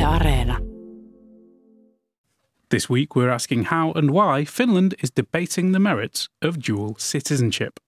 Yle 0.00 0.18
Areena. 0.18 0.56
This 2.70 2.88
week, 2.88 3.14
we're 3.14 3.28
asking 3.28 3.64
how 3.64 3.92
and 3.92 4.12
why 4.12 4.46
Finland 4.46 4.94
is 5.00 5.10
debating 5.10 5.72
the 5.72 5.78
merits 5.78 6.30
of 6.40 6.58
dual 6.58 6.96
citizenship. 6.96 7.78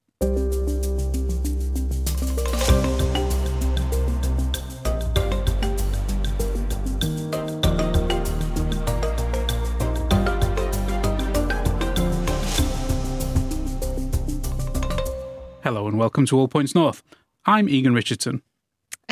Hello 15.62 15.88
and 15.88 15.96
welcome 15.98 16.26
to 16.26 16.36
All 16.38 16.48
Points 16.48 16.74
North. 16.74 17.02
I'm 17.46 17.70
Egan 17.70 17.94
Richardson. 17.94 18.42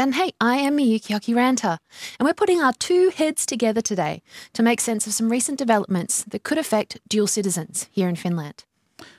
And 0.01 0.15
hey, 0.15 0.33
I 0.41 0.57
am 0.57 0.79
Miyuki 0.79 1.13
Jokiranta, 1.13 1.77
and 2.19 2.27
we're 2.27 2.33
putting 2.33 2.63
our 2.63 2.73
two 2.73 3.11
heads 3.15 3.45
together 3.45 3.83
today 3.83 4.23
to 4.55 4.63
make 4.63 4.81
sense 4.81 5.07
of 5.07 5.13
some 5.13 5.29
recent 5.31 5.59
developments 5.59 6.25
that 6.25 6.43
could 6.43 6.57
affect 6.57 6.99
dual 7.07 7.27
citizens 7.27 7.87
here 7.93 8.09
in 8.09 8.17
Finland. 8.17 8.65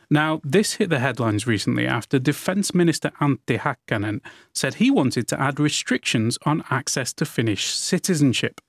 Now, 0.10 0.42
this 0.44 0.78
hit 0.80 0.90
the 0.90 0.98
headlines 0.98 1.46
recently 1.46 1.86
after 1.86 2.18
Defence 2.18 2.74
Minister 2.74 3.12
Antti 3.20 3.60
Häkkänen 3.60 4.22
said 4.56 4.74
he 4.74 4.90
wanted 4.90 5.28
to 5.28 5.40
add 5.40 5.60
restrictions 5.60 6.40
on 6.48 6.64
access 6.72 7.14
to 7.14 7.26
Finnish 7.26 7.68
citizenship. 7.68 8.60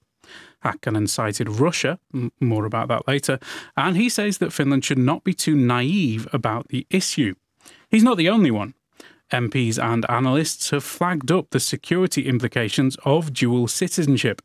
Häkkänen 0.62 1.08
cited 1.08 1.48
Russia, 1.48 1.98
more 2.40 2.66
about 2.66 2.88
that 2.88 3.08
later, 3.08 3.38
and 3.74 3.96
he 3.96 4.10
says 4.10 4.36
that 4.36 4.52
Finland 4.52 4.84
should 4.84 4.98
not 4.98 5.24
be 5.24 5.32
too 5.32 5.54
naive 5.54 6.28
about 6.34 6.68
the 6.68 6.86
issue. 6.90 7.34
He's 7.88 8.04
not 8.04 8.18
the 8.18 8.28
only 8.28 8.50
one. 8.50 8.74
MPs 9.32 9.82
and 9.82 10.08
analysts 10.08 10.70
have 10.70 10.84
flagged 10.84 11.32
up 11.32 11.50
the 11.50 11.60
security 11.60 12.28
implications 12.28 12.96
of 13.04 13.32
dual 13.32 13.66
citizenship. 13.66 14.42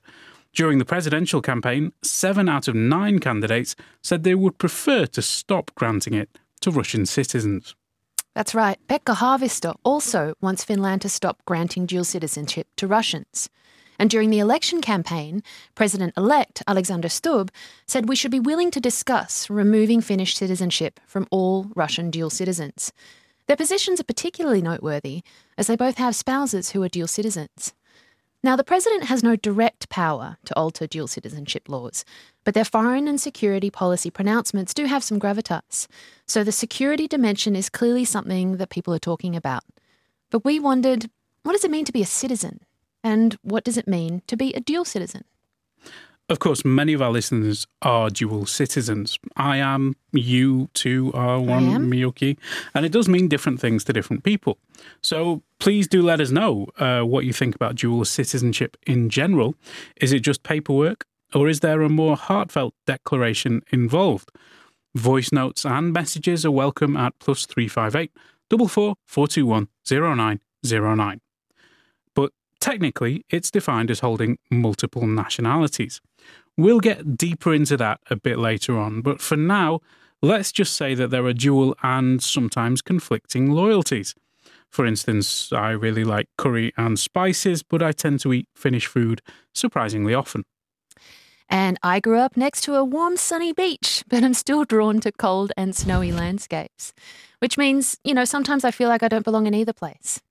During 0.54 0.80
the 0.80 0.86
presidential 0.86 1.41
campaign, 1.41 1.91
seven 2.02 2.50
out 2.50 2.68
of 2.68 2.73
nine 2.73 3.20
candidates 3.20 3.76
said 4.02 4.23
they 4.23 4.34
would 4.34 4.58
prefer 4.58 5.06
to 5.06 5.22
stop 5.22 5.72
granting 5.76 6.14
it 6.14 6.39
to 6.61 6.72
Russian 6.72 7.06
citizens. 7.06 7.76
That's 8.34 8.56
right, 8.56 8.80
Pekka 8.88 9.16
Haavisto 9.16 9.76
also 9.84 10.34
wants 10.42 10.64
Finland 10.64 11.02
to 11.02 11.09
stop 11.09 11.44
granting 11.45 11.86
dual 11.86 12.04
citizenship 12.04 12.67
to 12.78 12.88
Russians. 12.88 13.50
And 14.00 14.09
during 14.09 14.30
the 14.30 14.39
election 14.39 14.81
campaign, 14.81 15.42
President 15.76 16.14
elect 16.16 16.61
Alexander 16.67 17.09
Stubb 17.09 17.52
said 17.88 18.08
we 18.08 18.16
should 18.16 18.31
be 18.31 18.39
willing 18.39 18.72
to 18.72 18.80
discuss 18.80 19.50
removing 19.50 20.02
Finnish 20.02 20.36
citizenship 20.36 21.00
from 21.08 21.28
all 21.31 21.67
Russian 21.76 22.11
dual 22.11 22.30
citizens. 22.30 22.94
Their 23.48 23.58
positions 23.58 24.00
are 24.00 24.06
particularly 24.06 24.62
noteworthy, 24.62 25.23
as 25.58 25.67
they 25.67 25.76
both 25.76 25.98
have 25.98 26.16
spouses 26.16 26.72
who 26.72 26.84
are 26.84 26.90
dual 26.90 27.08
citizens. 27.08 27.73
Now, 28.44 28.56
the 28.56 28.64
President 28.64 29.06
has 29.06 29.23
no 29.23 29.36
direct 29.36 29.89
power 29.89 30.38
to 30.45 30.56
alter 30.56 30.86
dual 30.86 31.08
citizenship 31.08 31.67
laws, 31.67 32.06
but 32.44 32.54
their 32.54 32.66
foreign 32.66 33.08
and 33.08 33.20
security 33.20 33.70
policy 33.70 34.12
pronouncements 34.12 34.73
do 34.73 34.86
have 34.86 35.04
some 35.04 35.20
gravitas. 35.20 35.88
So 36.28 36.44
the 36.44 36.52
security 36.52 37.08
dimension 37.08 37.56
is 37.56 37.70
clearly 37.70 38.06
something 38.06 38.58
that 38.58 38.70
people 38.70 38.94
are 38.94 39.00
talking 39.00 39.36
about. 39.36 39.64
But 40.30 40.45
we 40.45 40.59
wondered 40.59 41.09
what 41.44 41.54
does 41.54 41.64
it 41.64 41.72
mean 41.72 41.86
to 41.86 41.94
be 41.94 42.02
a 42.02 42.06
citizen? 42.06 42.59
And 43.04 43.38
what 43.42 43.64
does 43.64 43.78
it 43.78 43.88
mean 43.88 44.22
to 44.28 44.36
be 44.36 44.54
a 44.54 44.59
dual 44.59 44.84
citizen? 44.84 45.23
Of 46.30 46.39
course, 46.39 46.66
many 46.66 46.92
of 46.92 47.02
our 47.02 47.11
listeners 47.11 47.67
are 47.81 48.09
dual 48.09 48.45
citizens. 48.45 49.17
I 49.38 49.58
am, 49.58 49.95
you 50.11 50.70
too 50.73 51.09
are 51.14 51.39
one. 51.39 51.89
Miyuki. 51.89 52.38
And 52.73 52.86
it 52.86 52.92
does 52.92 53.08
mean 53.08 53.30
different 53.30 53.61
things 53.61 53.86
to 53.86 53.94
different 53.94 54.25
people. 54.25 54.58
So 55.02 55.42
please 55.59 55.88
do 55.88 56.02
let 56.02 56.20
us 56.20 56.30
know 56.30 56.67
uh, 56.80 57.02
what 57.02 57.23
you 57.23 57.31
think 57.31 57.55
about 57.55 57.75
dual 57.75 58.03
citizenship 58.03 58.75
in 58.86 59.09
general. 59.09 59.55
Is 60.02 60.11
it 60.11 60.20
just 60.20 60.44
paperwork, 60.44 61.05
or 61.33 61.48
is 61.48 61.61
there 61.61 61.81
a 61.81 61.88
more 61.88 62.17
heartfelt 62.17 62.73
declaration 62.86 63.61
involved? 63.72 64.30
Voice 64.95 65.31
notes 65.31 65.66
and 65.66 65.94
messages 65.94 66.45
are 66.45 66.52
welcome 66.52 66.98
at 66.98 67.17
plus 67.20 67.45
358 67.45 68.11
44 68.49 68.95
421 69.05 69.67
0909. 69.86 71.21
Technically, 72.60 73.23
it's 73.30 73.52
defined 73.52 73.92
as 73.92 74.00
holding 74.00 74.38
multiple 74.50 75.06
nationalities. 75.06 76.02
We'll 76.58 76.80
get 76.80 77.18
deeper 77.18 77.54
into 77.54 77.78
that 77.78 78.00
a 78.10 78.16
bit 78.16 78.40
later 78.40 78.78
on, 78.78 79.02
but 79.02 79.22
for 79.22 79.38
now, 79.38 79.80
let's 80.22 80.52
just 80.52 80.76
say 80.76 80.95
that 80.95 81.12
there 81.12 81.26
are 81.26 81.34
dual 81.34 81.76
and 81.84 82.22
sometimes 82.22 82.82
conflicting 82.82 83.52
loyalties. 83.52 84.16
For 84.70 84.86
instance, 84.86 85.54
I 85.54 85.72
really 85.72 86.04
like 86.04 86.28
curry 86.38 86.73
and 86.78 87.00
spices, 87.00 87.64
but 87.64 87.82
I 87.82 87.92
tend 87.92 88.20
to 88.22 88.34
eat 88.34 88.48
Finnish 88.56 88.88
food 88.88 89.22
surprisingly 89.54 90.14
often. 90.14 90.44
And 91.50 91.80
I 91.82 92.00
grew 92.00 92.20
up 92.20 92.36
next 92.36 92.62
to 92.62 92.76
a 92.76 92.84
warm, 92.84 93.16
sunny 93.18 93.54
beach, 93.54 94.04
but 94.10 94.24
I'm 94.24 94.34
still 94.34 94.66
drawn 94.66 95.00
to 95.02 95.12
cold 95.12 95.52
and 95.56 95.76
snowy 95.76 96.12
landscapes, 96.12 96.94
which 97.39 97.58
means, 97.58 97.98
you 98.04 98.14
know, 98.14 98.26
sometimes 98.26 98.66
I 98.66 98.72
feel 98.72 98.89
like 98.89 99.04
I 99.04 99.08
don't 99.08 99.24
belong 99.24 99.48
in 99.48 99.54
either 99.54 99.74
place. 99.74 100.22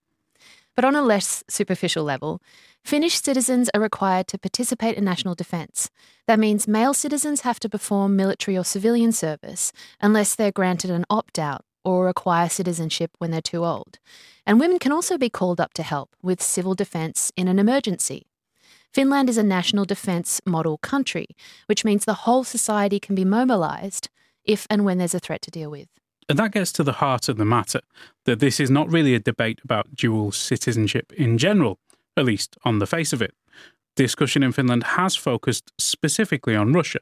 But 0.76 0.84
on 0.84 0.94
a 0.94 1.02
less 1.02 1.42
superficial 1.48 2.04
level, 2.04 2.40
Finnish 2.84 3.20
citizens 3.20 3.68
are 3.74 3.80
required 3.80 4.28
to 4.28 4.38
participate 4.38 4.96
in 4.96 5.04
national 5.04 5.34
defence. 5.34 5.90
That 6.28 6.38
means 6.38 6.68
male 6.68 6.94
citizens 6.94 7.40
have 7.40 7.58
to 7.60 7.68
perform 7.68 8.14
military 8.14 8.56
or 8.56 8.64
civilian 8.64 9.10
service 9.10 9.72
unless 10.00 10.36
they're 10.36 10.52
granted 10.52 10.90
an 10.90 11.06
opt 11.10 11.38
out 11.38 11.64
or 11.84 12.08
acquire 12.08 12.48
citizenship 12.48 13.10
when 13.18 13.30
they're 13.30 13.40
too 13.40 13.64
old. 13.64 13.98
And 14.46 14.60
women 14.60 14.78
can 14.78 14.92
also 14.92 15.18
be 15.18 15.30
called 15.30 15.60
up 15.60 15.72
to 15.74 15.82
help 15.82 16.14
with 16.22 16.42
civil 16.42 16.74
defence 16.74 17.32
in 17.36 17.48
an 17.48 17.58
emergency. 17.58 18.26
Finland 18.92 19.28
is 19.28 19.38
a 19.38 19.42
national 19.42 19.84
defence 19.84 20.40
model 20.46 20.78
country, 20.78 21.28
which 21.66 21.84
means 21.84 22.04
the 22.04 22.22
whole 22.24 22.44
society 22.44 23.00
can 23.00 23.14
be 23.14 23.24
mobilised 23.24 24.08
if 24.44 24.66
and 24.70 24.84
when 24.84 24.98
there's 24.98 25.14
a 25.14 25.20
threat 25.20 25.42
to 25.42 25.50
deal 25.50 25.70
with. 25.70 25.88
And 26.28 26.38
that 26.38 26.52
gets 26.52 26.72
to 26.72 26.82
the 26.82 26.92
heart 26.92 27.28
of 27.28 27.36
the 27.36 27.44
matter 27.44 27.80
that 28.24 28.40
this 28.40 28.58
is 28.58 28.70
not 28.70 28.90
really 28.90 29.14
a 29.14 29.20
debate 29.20 29.60
about 29.62 29.94
dual 29.94 30.32
citizenship 30.32 31.12
in 31.12 31.38
general, 31.38 31.78
at 32.16 32.24
least 32.24 32.56
on 32.64 32.78
the 32.78 32.86
face 32.86 33.12
of 33.12 33.22
it. 33.22 33.34
Discussion 33.94 34.42
in 34.42 34.52
Finland 34.52 34.82
has 34.84 35.14
focused 35.14 35.72
specifically 35.78 36.56
on 36.56 36.72
Russia, 36.72 36.98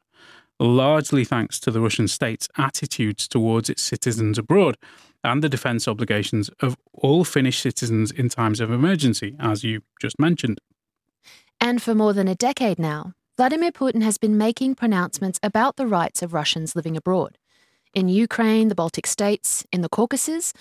largely 0.60 1.24
thanks 1.24 1.58
to 1.60 1.70
the 1.70 1.80
Russian 1.80 2.06
state's 2.06 2.48
attitudes 2.56 3.26
towards 3.26 3.70
its 3.70 3.82
citizens 3.82 4.38
abroad 4.38 4.76
and 5.24 5.42
the 5.42 5.48
defence 5.48 5.88
obligations 5.88 6.50
of 6.60 6.76
all 6.92 7.24
Finnish 7.24 7.58
citizens 7.58 8.10
in 8.10 8.28
times 8.28 8.60
of 8.60 8.70
emergency, 8.70 9.34
as 9.40 9.64
you 9.64 9.80
just 10.00 10.20
mentioned. 10.20 10.58
And 11.60 11.82
for 11.82 11.94
more 11.94 12.12
than 12.12 12.28
a 12.28 12.34
decade 12.34 12.78
now, 12.78 13.14
Vladimir 13.36 13.72
Putin 13.72 14.02
has 14.02 14.18
been 14.18 14.36
making 14.36 14.74
pronouncements 14.74 15.40
about 15.42 15.76
the 15.76 15.86
rights 15.86 16.22
of 16.22 16.34
Russians 16.34 16.76
living 16.76 16.96
abroad. 16.96 17.38
In 17.94 18.08
Ukraine, 18.08 18.66
the 18.68 18.74
Baltic 18.74 19.06
states, 19.06 19.64
in 19.72 19.80
the 19.82 19.88
Caucasus, 19.88 20.52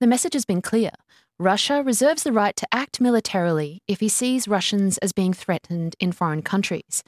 the 0.00 0.06
message 0.06 0.34
has 0.34 0.44
been 0.44 0.60
clear. 0.60 0.90
Russia 1.38 1.82
reserves 1.82 2.24
the 2.24 2.32
right 2.32 2.54
to 2.56 2.68
act 2.72 3.00
militarily 3.00 3.82
if 3.88 4.00
he 4.00 4.08
sees 4.08 4.46
Russians 4.46 4.98
as 4.98 5.12
being 5.12 5.32
threatened 5.32 5.96
in 5.98 6.12
foreign 6.12 6.42
countries. 6.42 7.02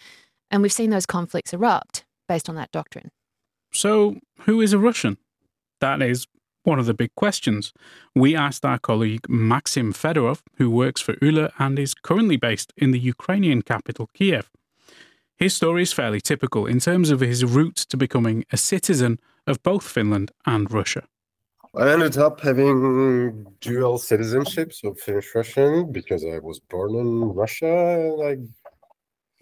And 0.51 0.63
we've 0.63 0.73
seen 0.73 0.89
those 0.89 1.05
conflicts 1.05 1.53
erupt 1.53 2.07
based 2.27 2.49
on 2.49 2.55
that 2.55 2.73
doctrine. 2.73 3.11
So, 3.71 4.17
who 4.41 4.63
is 4.63 4.73
a 4.73 4.79
Russian? 4.79 5.19
That 5.83 6.01
is 6.01 6.27
one 6.63 6.79
of 6.79 6.87
the 6.87 6.95
big 6.95 7.15
questions. 7.15 7.75
We 8.15 8.35
asked 8.35 8.65
our 8.65 8.79
colleague 8.79 9.29
Maxim 9.29 9.93
Fedorov, 9.93 10.41
who 10.57 10.71
works 10.71 11.03
for 11.03 11.17
Yle 11.21 11.51
and 11.59 11.79
is 11.79 11.93
currently 11.93 12.39
based 12.39 12.73
in 12.79 12.93
the 12.93 12.99
Ukrainian 12.99 13.61
capital, 13.61 14.09
Kiev. 14.15 14.51
His 15.37 15.55
story 15.55 15.83
is 15.83 15.93
fairly 15.93 16.23
typical 16.23 16.65
in 16.65 16.81
terms 16.81 17.11
of 17.11 17.21
his 17.21 17.45
route 17.45 17.77
to 17.91 17.99
becoming 17.99 18.47
a 18.51 18.57
citizen 18.57 19.21
of 19.47 19.63
both 19.63 19.85
Finland 19.85 20.31
and 20.45 20.71
Russia. 20.73 21.03
I 21.75 21.93
ended 21.93 22.17
up 22.17 22.41
having 22.41 23.47
dual 23.61 23.99
citizenship, 23.99 24.73
so 24.73 24.95
Finnish 24.95 25.35
Russian, 25.35 25.93
because 25.93 26.25
I 26.25 26.39
was 26.39 26.59
born 26.59 26.95
in 26.95 27.35
Russia 27.35 28.17
I 28.25 28.39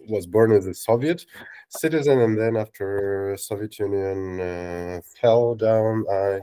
was 0.09 0.27
born 0.27 0.53
as 0.53 0.67
a 0.67 0.75
Soviet 0.75 1.25
citizen, 1.69 2.21
and 2.21 2.39
then 2.39 2.57
after 2.57 3.37
Soviet 3.39 3.79
Union 3.79 4.41
uh, 4.41 5.01
fell 5.21 5.55
down, 5.55 6.05
I 6.11 6.41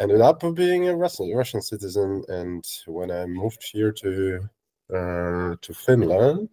ended 0.00 0.20
up 0.20 0.42
being 0.54 0.88
a 0.88 0.96
Russian 0.96 1.34
Russian 1.34 1.62
citizen. 1.62 2.24
And 2.28 2.64
when 2.86 3.10
I 3.10 3.26
moved 3.26 3.62
here 3.72 3.92
to 3.92 4.48
uh, 4.94 5.56
to 5.60 5.74
Finland, 5.74 6.50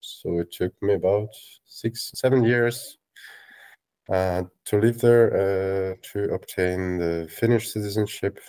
so 0.00 0.38
it 0.38 0.52
took 0.52 0.72
me 0.82 0.94
about 0.94 1.30
six 1.66 2.10
seven 2.14 2.44
years 2.44 2.97
uh, 4.08 4.42
to 4.64 4.78
live 4.78 5.00
there 5.00 5.26
uh, 5.32 5.94
to 6.12 6.34
obtain 6.34 6.98
the 6.98 7.28
Finnish 7.30 7.72
citizenship, 7.72 8.40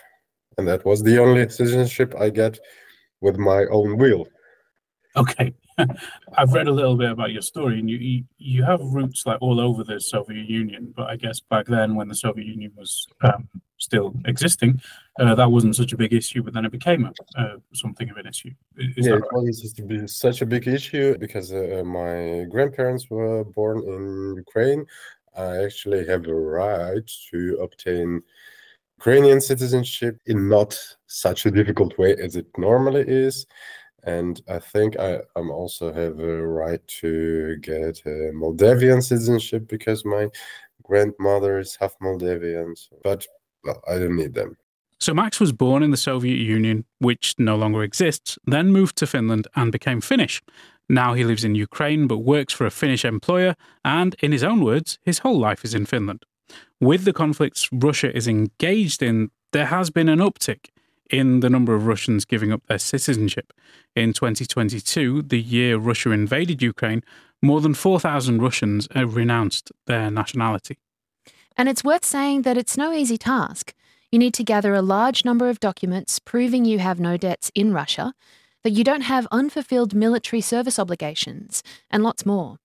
and 0.57 0.67
that 0.67 0.85
was 0.85 1.03
the 1.03 1.17
only 1.19 1.47
citizenship 1.49 2.15
I 2.19 2.29
get 2.29 2.59
with 3.21 3.37
my 3.37 3.65
own 3.65 3.97
will. 3.97 4.27
Okay, 5.15 5.53
I've 6.37 6.53
read 6.53 6.67
a 6.67 6.71
little 6.71 6.95
bit 6.95 7.11
about 7.11 7.31
your 7.31 7.41
story, 7.41 7.79
and 7.79 7.89
you, 7.89 8.23
you 8.37 8.63
have 8.63 8.79
roots 8.81 9.25
like 9.25 9.41
all 9.41 9.59
over 9.59 9.83
the 9.83 9.99
Soviet 9.99 10.47
Union. 10.47 10.93
But 10.95 11.09
I 11.09 11.15
guess 11.15 11.39
back 11.39 11.65
then, 11.65 11.95
when 11.95 12.07
the 12.07 12.15
Soviet 12.15 12.45
Union 12.45 12.71
was 12.75 13.07
um, 13.21 13.49
still 13.77 14.13
existing, 14.25 14.81
uh, 15.19 15.35
that 15.35 15.51
wasn't 15.51 15.75
such 15.75 15.93
a 15.93 15.97
big 15.97 16.13
issue, 16.13 16.43
but 16.43 16.53
then 16.53 16.65
it 16.65 16.71
became 16.71 17.05
a, 17.05 17.41
uh, 17.41 17.57
something 17.73 18.09
of 18.09 18.17
an 18.17 18.27
issue. 18.27 18.51
Is 18.77 19.07
yeah, 19.07 19.11
that 19.11 19.17
it 19.17 19.19
right? 19.21 19.33
wasn't 19.33 19.75
to 19.75 19.83
be 19.83 20.07
such 20.07 20.41
a 20.41 20.45
big 20.45 20.67
issue 20.67 21.17
because 21.17 21.51
uh, 21.51 21.81
my 21.85 22.45
grandparents 22.49 23.09
were 23.09 23.43
born 23.43 23.79
in 23.79 24.35
Ukraine. 24.37 24.85
I 25.39 25.63
actually 25.63 26.05
have 26.07 26.27
a 26.27 26.35
right 26.35 27.09
to 27.31 27.57
obtain 27.61 28.21
Ukrainian 28.99 29.39
citizenship 29.39 30.19
in 30.25 30.49
not 30.49 30.77
such 31.07 31.45
a 31.45 31.51
difficult 31.51 31.97
way 31.97 32.15
as 32.25 32.35
it 32.35 32.47
normally 32.57 33.05
is. 33.07 33.45
And 34.03 34.41
I 34.49 34.59
think 34.59 34.99
I 34.99 35.21
am 35.37 35.49
also 35.49 35.93
have 35.93 36.19
a 36.19 36.45
right 36.45 36.85
to 37.01 37.57
get 37.57 38.01
a 38.05 38.31
Moldavian 38.33 39.01
citizenship 39.01 39.67
because 39.67 40.03
my 40.03 40.27
grandmother 40.83 41.59
is 41.59 41.77
half 41.79 41.95
Moldavian. 42.01 42.75
But 43.03 43.25
well, 43.63 43.81
I 43.89 43.99
don't 43.99 44.17
need 44.17 44.33
them. 44.33 44.57
So 44.99 45.13
Max 45.13 45.39
was 45.39 45.53
born 45.53 45.81
in 45.81 45.91
the 45.91 45.97
Soviet 46.11 46.39
Union, 46.39 46.83
which 46.99 47.35
no 47.37 47.55
longer 47.55 47.83
exists, 47.83 48.37
then 48.45 48.73
moved 48.73 48.97
to 48.97 49.07
Finland 49.07 49.47
and 49.55 49.71
became 49.71 50.01
Finnish. 50.01 50.41
Now 50.89 51.13
he 51.13 51.23
lives 51.23 51.43
in 51.43 51.53
Ukraine 51.53 52.07
but 52.07 52.17
works 52.17 52.51
for 52.51 52.65
a 52.65 52.71
Finnish 52.71 53.05
employer, 53.05 53.55
and 53.85 54.15
in 54.19 54.31
his 54.31 54.43
own 54.43 54.63
words, 54.63 54.97
his 55.03 55.19
whole 55.19 55.39
life 55.39 55.63
is 55.63 55.75
in 55.75 55.85
Finland. 55.85 56.25
With 56.81 57.05
the 57.05 57.13
conflicts 57.13 57.69
Russia 57.71 58.15
is 58.15 58.27
engaged 58.27 59.03
in, 59.03 59.29
there 59.51 59.67
has 59.67 59.91
been 59.91 60.09
an 60.09 60.19
uptick 60.19 60.69
in 61.09 61.41
the 61.41 61.49
number 61.49 61.75
of 61.75 61.85
Russians 61.85 62.25
giving 62.25 62.51
up 62.51 62.65
their 62.67 62.79
citizenship. 62.79 63.53
In 63.95 64.13
2022, 64.13 65.23
the 65.23 65.41
year 65.41 65.77
Russia 65.77 66.11
invaded 66.11 66.61
Ukraine, 66.61 67.03
more 67.41 67.61
than 67.61 67.73
4,000 67.73 68.41
Russians 68.41 68.87
renounced 68.95 69.71
their 69.85 70.11
nationality. 70.11 70.77
And 71.57 71.67
it's 71.67 71.83
worth 71.83 72.05
saying 72.05 72.43
that 72.43 72.57
it's 72.57 72.77
no 72.77 72.93
easy 72.93 73.17
task. 73.17 73.73
You 74.11 74.19
need 74.19 74.33
to 74.35 74.43
gather 74.43 74.73
a 74.73 74.81
large 74.81 75.25
number 75.25 75.49
of 75.49 75.59
documents 75.59 76.19
proving 76.19 76.65
you 76.65 76.79
have 76.79 76.99
no 76.99 77.17
debts 77.17 77.51
in 77.53 77.73
Russia, 77.73 78.13
that 78.63 78.71
you 78.71 78.83
don't 78.83 79.01
have 79.01 79.27
unfulfilled 79.31 79.93
military 79.93 80.41
service 80.41 80.79
obligations, 80.79 81.63
and 81.89 82.03
lots 82.03 82.25
more. 82.25 82.57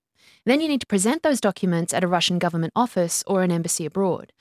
Then 0.44 0.61
you 0.61 0.69
need 0.69 0.81
to 0.81 0.87
present 0.87 1.23
those 1.23 1.41
documents 1.41 1.94
at 1.94 2.05
a 2.05 2.08
Russian 2.08 2.38
government 2.38 2.73
office 2.76 3.25
or 3.26 3.43
an 3.43 3.50
embassy 3.50 3.87
abroad. 3.87 4.32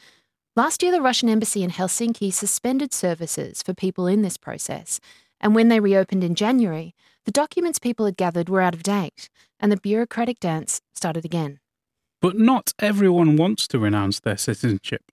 Last 0.56 0.84
year, 0.84 0.92
the 0.92 1.02
Russian 1.02 1.30
embassy 1.30 1.64
in 1.64 1.72
Helsinki 1.72 2.32
suspended 2.32 2.94
services 2.94 3.64
for 3.64 3.74
people 3.74 4.06
in 4.08 4.22
this 4.22 4.38
process, 4.38 5.00
and 5.40 5.56
when 5.56 5.70
they 5.70 5.80
reopened 5.80 6.24
in 6.24 6.36
January, 6.36 6.94
the 7.26 7.32
documents 7.32 7.80
people 7.80 8.06
had 8.06 8.18
gathered 8.18 8.50
were 8.50 8.62
out 8.62 8.74
of 8.74 8.84
date, 8.84 9.30
and 9.60 9.72
the 9.72 9.78
bureaucratic 9.78 10.40
dance 10.40 10.82
started 10.94 11.26
again. 11.26 11.60
But 12.22 12.38
not 12.38 12.74
everyone 12.80 13.36
wants 13.36 13.68
to 13.70 13.80
renounce 13.80 14.20
their 14.20 14.38
citizenship. 14.38 15.04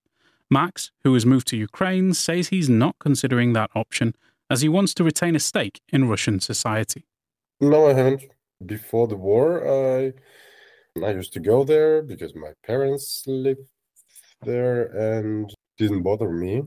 Max, 0.50 0.90
who 1.04 1.14
has 1.14 1.24
moved 1.24 1.46
to 1.48 1.56
Ukraine, 1.56 2.12
says 2.14 2.48
he's 2.48 2.68
not 2.68 2.96
considering 2.98 3.52
that 3.52 3.70
option 3.74 4.14
as 4.50 4.60
he 4.60 4.68
wants 4.68 4.92
to 4.94 5.04
retain 5.04 5.36
a 5.36 5.40
stake 5.40 5.80
in 5.90 6.08
Russian 6.08 6.40
society. 6.40 7.04
No, 7.60 7.88
I 7.88 7.94
haven't. 7.94 8.24
Before 8.66 9.06
the 9.06 9.16
war, 9.16 9.66
I 9.66 10.12
I 11.02 11.12
used 11.12 11.32
to 11.34 11.40
go 11.40 11.64
there 11.64 12.02
because 12.02 12.34
my 12.34 12.52
parents 12.66 13.24
lived 13.26 13.68
there 14.42 14.84
and 15.16 15.50
didn't 15.78 16.02
bother 16.02 16.30
me. 16.30 16.62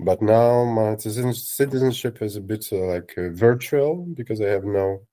But 0.00 0.22
now 0.22 0.64
my 0.64 0.96
citizenship 0.96 2.22
is 2.22 2.36
a 2.36 2.40
bit 2.40 2.66
uh, 2.72 2.76
like 2.76 3.14
uh, 3.18 3.30
virtual 3.30 4.06
because 4.14 4.40
I 4.40 4.48
have 4.48 4.64
no 4.64 5.06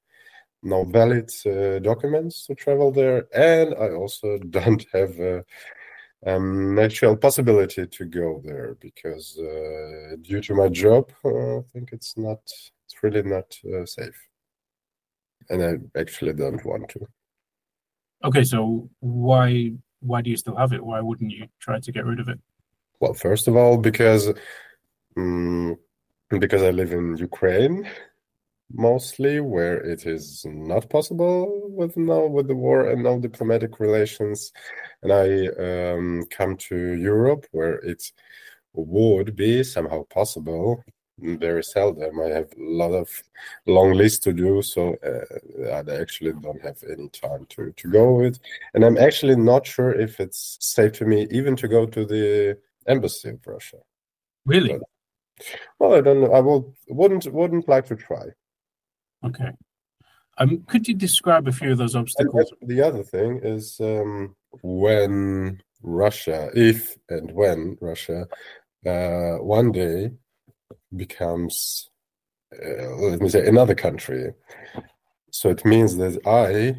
no 0.63 0.83
valid 0.83 1.29
uh, 1.45 1.79
documents 1.79 2.47
to 2.47 2.55
travel 2.55 2.91
there, 2.91 3.27
and 3.33 3.75
I 3.75 3.91
also 3.91 4.37
don't 4.49 4.85
have 4.93 5.19
a 5.19 5.45
um, 6.25 6.79
actual 6.79 7.15
possibility 7.15 7.85
to 7.85 8.05
go 8.05 8.41
there 8.43 8.75
because 8.79 9.37
uh, 9.39 10.15
due 10.21 10.41
to 10.41 10.55
my 10.55 10.69
job, 10.69 11.11
uh, 11.23 11.59
I 11.59 11.61
think 11.71 11.89
it's 11.91 12.17
not 12.17 12.39
it's 12.85 13.03
really 13.03 13.23
not 13.23 13.57
uh, 13.73 13.85
safe, 13.85 14.19
and 15.49 15.63
I 15.63 15.99
actually 15.99 16.33
don't 16.33 16.63
want 16.65 16.89
to. 16.89 17.07
Okay, 18.23 18.43
so 18.43 18.89
why 18.99 19.73
why 19.99 20.21
do 20.21 20.29
you 20.29 20.37
still 20.37 20.55
have 20.55 20.73
it? 20.73 20.83
Why 20.83 20.99
wouldn't 21.01 21.31
you 21.31 21.47
try 21.59 21.79
to 21.79 21.91
get 21.91 22.05
rid 22.05 22.19
of 22.19 22.29
it? 22.29 22.39
Well, 22.99 23.13
first 23.13 23.47
of 23.47 23.55
all, 23.55 23.77
because 23.77 24.33
um, 25.17 25.77
because 26.29 26.63
I 26.63 26.71
live 26.71 26.91
in 26.91 27.17
Ukraine 27.17 27.87
mostly, 28.71 29.39
where 29.39 29.77
it 29.77 30.05
is 30.05 30.45
not 30.47 30.89
possible 30.89 31.69
with 31.69 31.95
no 31.97 32.27
with 32.27 32.47
the 32.47 32.55
war 32.55 32.89
and 32.89 33.03
no 33.03 33.19
diplomatic 33.19 33.79
relations, 33.79 34.51
and 35.03 35.11
I 35.11 35.47
um, 35.93 36.25
come 36.29 36.57
to 36.69 36.75
Europe 36.95 37.45
where 37.51 37.75
it 37.79 38.11
would 38.73 39.35
be 39.35 39.63
somehow 39.63 40.03
possible. 40.05 40.83
Very 41.17 41.63
seldom. 41.63 42.19
I 42.19 42.27
have 42.27 42.51
a 42.57 42.61
lot 42.61 42.91
of 42.91 43.09
long 43.67 43.93
list 43.93 44.23
to 44.23 44.33
do, 44.33 44.61
so 44.61 44.95
uh, 44.95 45.71
I 45.71 46.01
actually 46.01 46.33
don't 46.33 46.61
have 46.61 46.83
any 46.91 47.07
time 47.07 47.45
to 47.51 47.71
to 47.71 47.87
go 47.89 48.15
with. 48.15 48.37
And 48.73 48.83
I'm 48.83 48.97
actually 48.97 49.37
not 49.37 49.65
sure 49.65 49.93
if 49.93 50.19
it's 50.19 50.57
safe 50.59 50.91
to 50.93 51.05
me 51.05 51.27
even 51.31 51.55
to 51.55 51.69
go 51.69 51.85
to 51.85 52.05
the 52.05 52.57
embassy 52.85 53.29
of 53.29 53.47
Russia. 53.47 53.77
Really? 54.45 54.77
Well, 55.79 55.95
I 55.95 56.01
don't 56.01 56.19
know. 56.19 56.33
I 56.33 56.41
will 56.41 56.75
wouldn't 56.89 57.25
wouldn't 57.31 57.69
like 57.69 57.85
to 57.87 57.95
try. 57.95 58.25
Okay. 59.25 59.51
Um, 60.37 60.63
could 60.67 60.87
you 60.87 60.93
describe 60.93 61.47
a 61.47 61.51
few 61.51 61.71
of 61.71 61.77
those 61.77 61.95
obstacles? 61.95 62.51
the 62.61 62.81
other 62.81 63.03
thing 63.03 63.39
is 63.43 63.79
um, 63.79 64.35
when 64.61 65.61
Russia, 65.81 66.49
if 66.53 66.97
and 67.09 67.31
when 67.31 67.77
Russia, 67.79 68.27
uh, 68.85 69.37
one 69.37 69.71
day 69.71 70.11
becomes, 70.95 71.89
uh, 72.53 72.95
let 72.97 73.21
me 73.21 73.29
say, 73.29 73.47
another 73.47 73.75
country. 73.75 74.33
So 75.31 75.49
it 75.49 75.65
means 75.65 75.95
that 75.97 76.19
I 76.25 76.75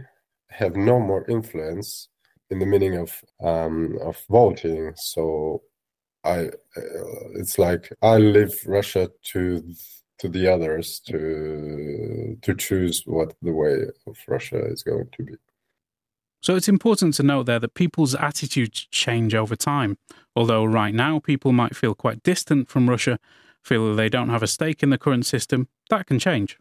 have 0.50 0.76
no 0.76 1.00
more 1.00 1.24
influence 1.28 2.08
in 2.50 2.58
the 2.58 2.66
meaning 2.66 2.96
of 2.96 3.22
um, 3.42 3.98
of 4.02 4.22
voting. 4.28 4.92
So 4.96 5.62
I, 6.24 6.46
uh, 6.46 7.28
it's 7.34 7.58
like 7.58 7.90
I 8.02 8.18
leave 8.18 8.54
Russia 8.66 9.10
to 9.32 9.74
to 10.18 10.28
the 10.28 10.52
others 10.52 11.00
to 11.00 12.38
to 12.42 12.54
choose 12.54 13.02
what 13.06 13.34
the 13.42 13.52
way 13.52 13.86
of 14.06 14.16
Russia 14.26 14.64
is 14.66 14.82
going 14.82 15.08
to 15.16 15.22
be. 15.22 15.34
So 16.42 16.54
it's 16.54 16.68
important 16.68 17.14
to 17.14 17.22
note 17.22 17.46
there 17.46 17.58
that 17.58 17.74
people's 17.74 18.14
attitudes 18.14 18.86
change 18.90 19.34
over 19.34 19.56
time. 19.56 19.98
Although 20.34 20.64
right 20.64 20.94
now 20.94 21.18
people 21.18 21.52
might 21.52 21.74
feel 21.74 21.94
quite 21.94 22.22
distant 22.22 22.68
from 22.68 22.88
Russia, 22.88 23.18
feel 23.62 23.88
that 23.88 23.94
they 23.94 24.08
don't 24.08 24.28
have 24.28 24.42
a 24.42 24.46
stake 24.46 24.82
in 24.82 24.90
the 24.90 24.98
current 24.98 25.26
system, 25.26 25.68
that 25.90 26.06
can 26.06 26.18
change. 26.18 26.58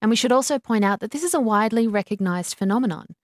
And 0.00 0.10
we 0.10 0.16
should 0.16 0.32
also 0.32 0.58
point 0.58 0.84
out 0.84 1.00
that 1.00 1.10
this 1.10 1.22
is 1.22 1.34
a 1.34 1.40
widely 1.40 1.86
recognized 1.86 2.56
phenomenon. 2.56 3.14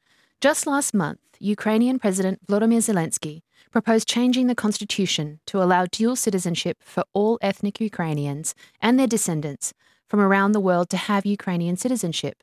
Just 0.41 0.67
last 0.67 0.93
month, 0.93 1.21
Ukrainian 1.39 1.99
President 1.99 2.47
Volodymyr 2.47 2.79
Zelensky 2.79 3.43
proposed 3.71 4.09
changing 4.09 4.47
the 4.47 4.55
constitution 4.55 5.41
to 5.47 5.63
allow 5.63 5.87
dual 5.87 6.17
citizenship 6.17 6.79
for 6.81 7.05
all 7.13 7.39
ethnic 7.43 7.81
Ukrainians 7.81 8.55
and 8.81 8.99
their 8.99 9.07
descendants 9.07 9.73
from 10.09 10.21
around 10.21 10.53
the 10.53 10.61
world 10.61 10.91
to 10.91 10.97
have 10.97 11.25
Ukrainian 11.25 11.77
citizenship, 11.77 12.43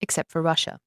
except 0.00 0.30
for 0.30 0.40
Russia. 0.40 0.78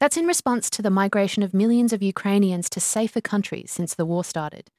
That's 0.00 0.16
in 0.16 0.26
response 0.26 0.68
to 0.70 0.82
the 0.82 0.90
migration 0.90 1.42
of 1.42 1.54
millions 1.54 1.92
of 1.92 2.02
Ukrainians 2.02 2.68
to 2.70 2.80
safer 2.80 3.20
countries 3.20 3.70
since 3.70 3.94
the 3.94 4.04
war 4.04 4.24
started. 4.24 4.70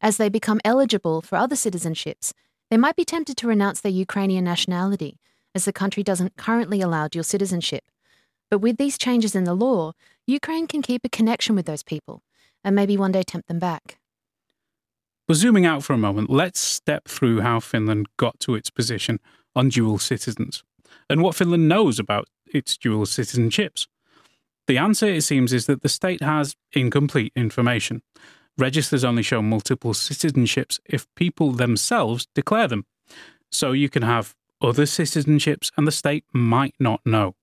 As 0.00 0.16
they 0.16 0.28
become 0.28 0.60
eligible 0.64 1.22
for 1.22 1.36
other 1.36 1.56
citizenships, 1.56 2.32
they 2.70 2.76
might 2.76 2.96
be 2.96 3.04
tempted 3.04 3.36
to 3.38 3.48
renounce 3.48 3.80
their 3.80 3.92
Ukrainian 3.92 4.44
nationality, 4.44 5.18
as 5.54 5.64
the 5.64 5.72
country 5.72 6.02
doesn't 6.02 6.36
currently 6.36 6.80
allow 6.80 7.08
dual 7.08 7.24
citizenship. 7.24 7.84
But 8.50 8.58
with 8.58 8.76
these 8.76 8.98
changes 8.98 9.34
in 9.34 9.44
the 9.44 9.54
law, 9.54 9.92
Ukraine 10.26 10.66
can 10.66 10.82
keep 10.82 11.04
a 11.04 11.08
connection 11.08 11.54
with 11.54 11.66
those 11.66 11.82
people 11.82 12.22
and 12.68 12.76
maybe 12.76 12.98
one 12.98 13.12
day 13.12 13.22
tempt 13.22 13.48
them 13.48 13.58
back. 13.58 13.98
But 15.26 15.38
zooming 15.38 15.64
out 15.64 15.82
for 15.82 15.94
a 15.94 15.98
moment, 15.98 16.28
let's 16.28 16.60
step 16.60 17.08
through 17.08 17.40
how 17.40 17.60
Finland 17.60 18.08
got 18.18 18.38
to 18.40 18.54
its 18.54 18.68
position 18.68 19.20
on 19.56 19.70
dual 19.70 19.98
citizens 19.98 20.62
and 21.08 21.22
what 21.22 21.34
Finland 21.34 21.66
knows 21.66 21.98
about 21.98 22.28
its 22.52 22.76
dual 22.76 23.06
citizenships. 23.06 23.86
The 24.66 24.76
answer, 24.76 25.06
it 25.06 25.22
seems, 25.22 25.54
is 25.54 25.64
that 25.64 25.80
the 25.80 25.88
state 25.88 26.22
has 26.22 26.56
incomplete 26.72 27.32
information. 27.34 28.02
Registers 28.58 29.02
only 29.02 29.22
show 29.22 29.40
multiple 29.40 29.94
citizenships 29.94 30.78
if 30.84 31.06
people 31.14 31.52
themselves 31.52 32.26
declare 32.34 32.68
them. 32.68 32.84
So 33.50 33.72
you 33.72 33.88
can 33.88 34.02
have 34.02 34.34
other 34.60 34.84
citizenships 34.84 35.70
and 35.78 35.86
the 35.86 35.92
state 35.92 36.24
might 36.34 36.74
not 36.78 37.00
know. 37.06 37.34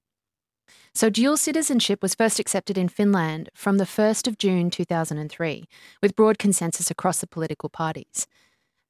So, 0.97 1.09
dual 1.09 1.35
citizenship 1.35 2.01
was 2.01 2.15
first 2.15 2.39
accepted 2.39 2.77
in 2.77 2.87
Finland 2.87 3.49
from 3.53 3.79
the 3.79 3.83
1st 3.83 4.29
of 4.29 4.37
June 4.37 4.69
2003, 4.69 5.67
with 6.01 6.15
broad 6.15 6.39
consensus 6.39 6.89
across 6.89 7.19
the 7.19 7.27
political 7.27 7.67
parties. 7.67 8.27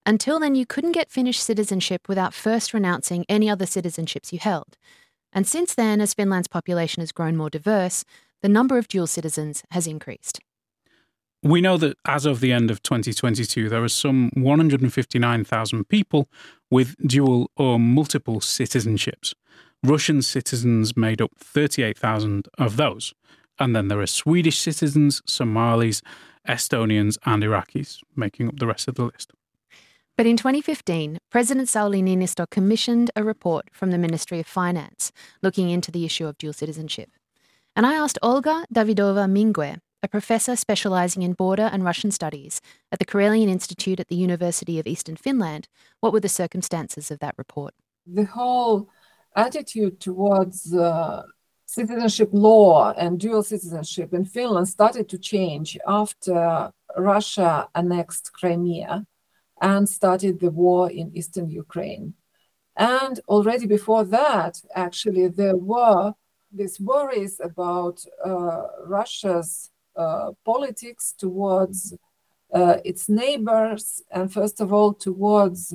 Until 0.05 0.39
then, 0.39 0.53
you 0.53 0.67
couldn't 0.67 0.91
get 0.91 1.09
Finnish 1.09 1.39
citizenship 1.39 2.07
without 2.07 2.35
first 2.35 2.75
renouncing 2.75 3.25
any 3.27 3.49
other 3.49 3.65
citizenships 3.65 4.31
you 4.31 4.37
held. 4.37 4.77
And 5.33 5.47
since 5.47 5.73
then, 5.73 5.99
as 5.99 6.13
Finland's 6.13 6.47
population 6.47 7.01
has 7.01 7.11
grown 7.11 7.35
more 7.35 7.49
diverse, 7.49 8.05
the 8.43 8.49
number 8.49 8.77
of 8.77 8.87
dual 8.87 9.07
citizens 9.07 9.63
has 9.71 9.87
increased. 9.87 10.39
We 11.41 11.59
know 11.59 11.77
that 11.77 11.97
as 12.05 12.27
of 12.27 12.39
the 12.39 12.51
end 12.51 12.69
of 12.69 12.83
2022, 12.83 13.67
there 13.67 13.83
are 13.83 13.89
some 13.89 14.29
159,000 14.35 15.89
people 15.89 16.29
with 16.69 16.95
dual 17.07 17.49
or 17.57 17.79
multiple 17.79 18.41
citizenships. 18.41 19.33
Russian 19.85 20.21
citizens 20.21 20.97
made 20.97 21.21
up 21.21 21.31
38,000 21.37 22.47
of 22.57 22.77
those. 22.77 23.13
And 23.59 23.75
then 23.75 23.87
there 23.87 24.01
are 24.01 24.07
Swedish 24.07 24.59
citizens, 24.59 25.21
Somalis, 25.25 26.01
Estonians, 26.47 27.17
and 27.25 27.43
Iraqis 27.43 27.99
making 28.15 28.47
up 28.47 28.59
the 28.59 28.67
rest 28.67 28.87
of 28.87 28.95
the 28.95 29.03
list. 29.03 29.31
But 30.17 30.25
in 30.25 30.37
2015, 30.37 31.17
President 31.29 31.67
Sauli 31.67 32.01
Niinistö 32.01 32.49
commissioned 32.49 33.11
a 33.15 33.23
report 33.23 33.69
from 33.71 33.91
the 33.91 33.97
Ministry 33.97 34.39
of 34.39 34.47
Finance 34.47 35.11
looking 35.41 35.69
into 35.69 35.91
the 35.91 36.05
issue 36.05 36.25
of 36.25 36.37
dual 36.37 36.53
citizenship. 36.53 37.09
And 37.75 37.85
I 37.85 37.95
asked 37.95 38.17
Olga 38.21 38.65
Davydova-Minguet, 38.73 39.79
a 40.01 40.07
professor 40.07 40.55
specializing 40.55 41.23
in 41.23 41.33
border 41.33 41.69
and 41.73 41.83
Russian 41.83 42.11
studies 42.11 42.61
at 42.91 42.99
the 42.99 43.05
Karelian 43.05 43.49
Institute 43.49 43.99
at 43.99 44.07
the 44.07 44.15
University 44.15 44.79
of 44.79 44.87
Eastern 44.87 45.15
Finland, 45.15 45.67
what 45.99 46.13
were 46.13 46.19
the 46.19 46.29
circumstances 46.29 47.11
of 47.11 47.19
that 47.19 47.35
report? 47.37 47.73
The 48.05 48.25
whole 48.25 48.87
attitude 49.35 49.99
towards 49.99 50.73
uh, 50.73 51.23
citizenship 51.65 52.29
law 52.31 52.93
and 52.93 53.19
dual 53.19 53.43
citizenship 53.43 54.13
in 54.13 54.25
Finland 54.25 54.67
started 54.67 55.09
to 55.09 55.17
change 55.17 55.77
after 55.87 56.71
Russia 56.97 57.67
annexed 57.75 58.31
Crimea 58.33 59.05
and 59.61 59.87
started 59.89 60.39
the 60.39 60.51
war 60.51 60.91
in 60.91 61.15
eastern 61.15 61.49
Ukraine. 61.49 62.13
And 62.77 63.19
already 63.27 63.67
before 63.67 64.03
that, 64.05 64.61
actually, 64.75 65.27
there 65.27 65.57
were 65.57 66.13
these 66.51 66.79
worries 66.79 67.39
about 67.43 68.03
uh, 68.23 68.63
Russia's 68.85 69.71
uh, 69.95 70.31
politics 70.43 71.13
towards 71.17 71.95
uh, 72.53 72.77
its 72.83 73.09
neighbors, 73.09 74.03
and 74.11 74.31
first 74.31 74.61
of 74.61 74.71
all, 74.73 74.93
towards 74.93 75.73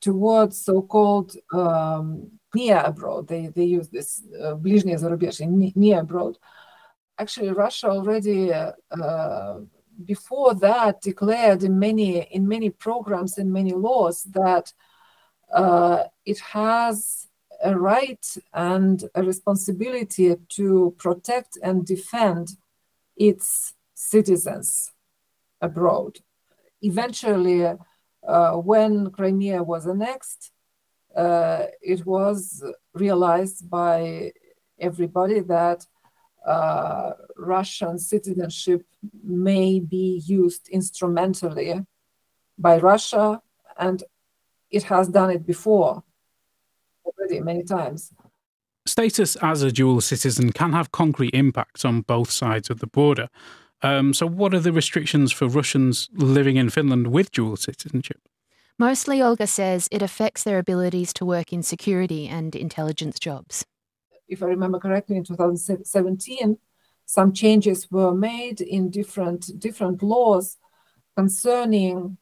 towards 0.00 0.62
so-called 0.62 1.34
um, 1.54 2.30
near 2.53 2.77
abroad. 2.77 3.27
They 3.27 3.47
they 3.47 3.65
use 3.65 3.89
this 3.89 4.23
uh, 4.41 4.55
ближнее 4.55 4.97
зарубежье, 4.97 5.47
near 5.75 6.01
abroad. 6.01 6.37
Actually, 7.17 7.49
Russia 7.49 7.89
already 7.89 8.53
uh, 8.53 8.71
uh, 8.91 9.59
before 10.05 10.55
that 10.55 11.01
declared 11.01 11.63
in 11.63 11.77
many 11.77 12.21
in 12.31 12.47
many 12.47 12.69
programs 12.69 13.37
and 13.37 13.51
many 13.51 13.73
laws 13.73 14.23
that 14.23 14.73
uh, 15.53 16.03
it 16.25 16.39
has 16.39 17.27
a 17.63 17.77
right 17.77 18.25
and 18.53 19.03
a 19.15 19.23
responsibility 19.23 20.35
to 20.47 20.95
protect 20.97 21.57
and 21.61 21.85
defend 21.85 22.55
its 23.17 23.73
citizens 23.95 24.91
abroad. 25.61 26.19
Eventually, 26.81 27.65
uh, 27.65 28.53
when 28.53 29.11
Crimea 29.11 29.61
was 29.61 29.85
annexed, 29.85 30.51
uh, 31.16 31.66
it 31.80 32.04
was 32.06 32.64
realized 32.92 33.68
by 33.70 34.32
everybody 34.78 35.40
that 35.40 35.86
uh, 36.46 37.12
Russian 37.36 37.98
citizenship 37.98 38.82
may 39.22 39.80
be 39.80 40.22
used 40.26 40.68
instrumentally 40.68 41.84
by 42.58 42.78
Russia, 42.78 43.40
and 43.78 44.02
it 44.70 44.84
has 44.84 45.08
done 45.08 45.30
it 45.30 45.46
before 45.46 46.02
already 47.04 47.40
many 47.40 47.62
times. 47.62 48.12
Status 48.86 49.36
as 49.36 49.62
a 49.62 49.72
dual 49.72 50.00
citizen 50.00 50.52
can 50.52 50.72
have 50.72 50.92
concrete 50.92 51.34
impacts 51.34 51.84
on 51.84 52.02
both 52.02 52.30
sides 52.30 52.68
of 52.68 52.80
the 52.80 52.86
border. 52.86 53.28
Um, 53.82 54.12
so, 54.12 54.26
what 54.26 54.54
are 54.54 54.60
the 54.60 54.72
restrictions 54.72 55.32
for 55.32 55.46
Russians 55.46 56.08
living 56.14 56.56
in 56.56 56.70
Finland 56.70 57.08
with 57.08 57.32
dual 57.32 57.56
citizenship? 57.56 58.20
Mostly, 58.78 59.22
Olga 59.22 59.46
says 59.46 59.88
it 59.92 60.02
affects 60.02 60.42
their 60.42 60.58
abilities 60.58 61.12
to 61.14 61.24
work 61.24 61.52
in 61.52 61.62
security 61.62 62.26
and 62.26 62.56
intelligence 62.56 63.20
jobs. 63.20 63.64
If 64.26 64.42
I 64.42 64.46
remember 64.46 64.80
correctly, 64.80 65.16
in 65.16 65.24
2017, 65.24 66.58
some 67.06 67.32
changes 67.32 67.90
were 67.90 68.14
made 68.14 68.60
in 68.60 68.90
different 68.90 69.60
different 69.60 70.02
laws 70.02 70.56
concerning 71.16 72.16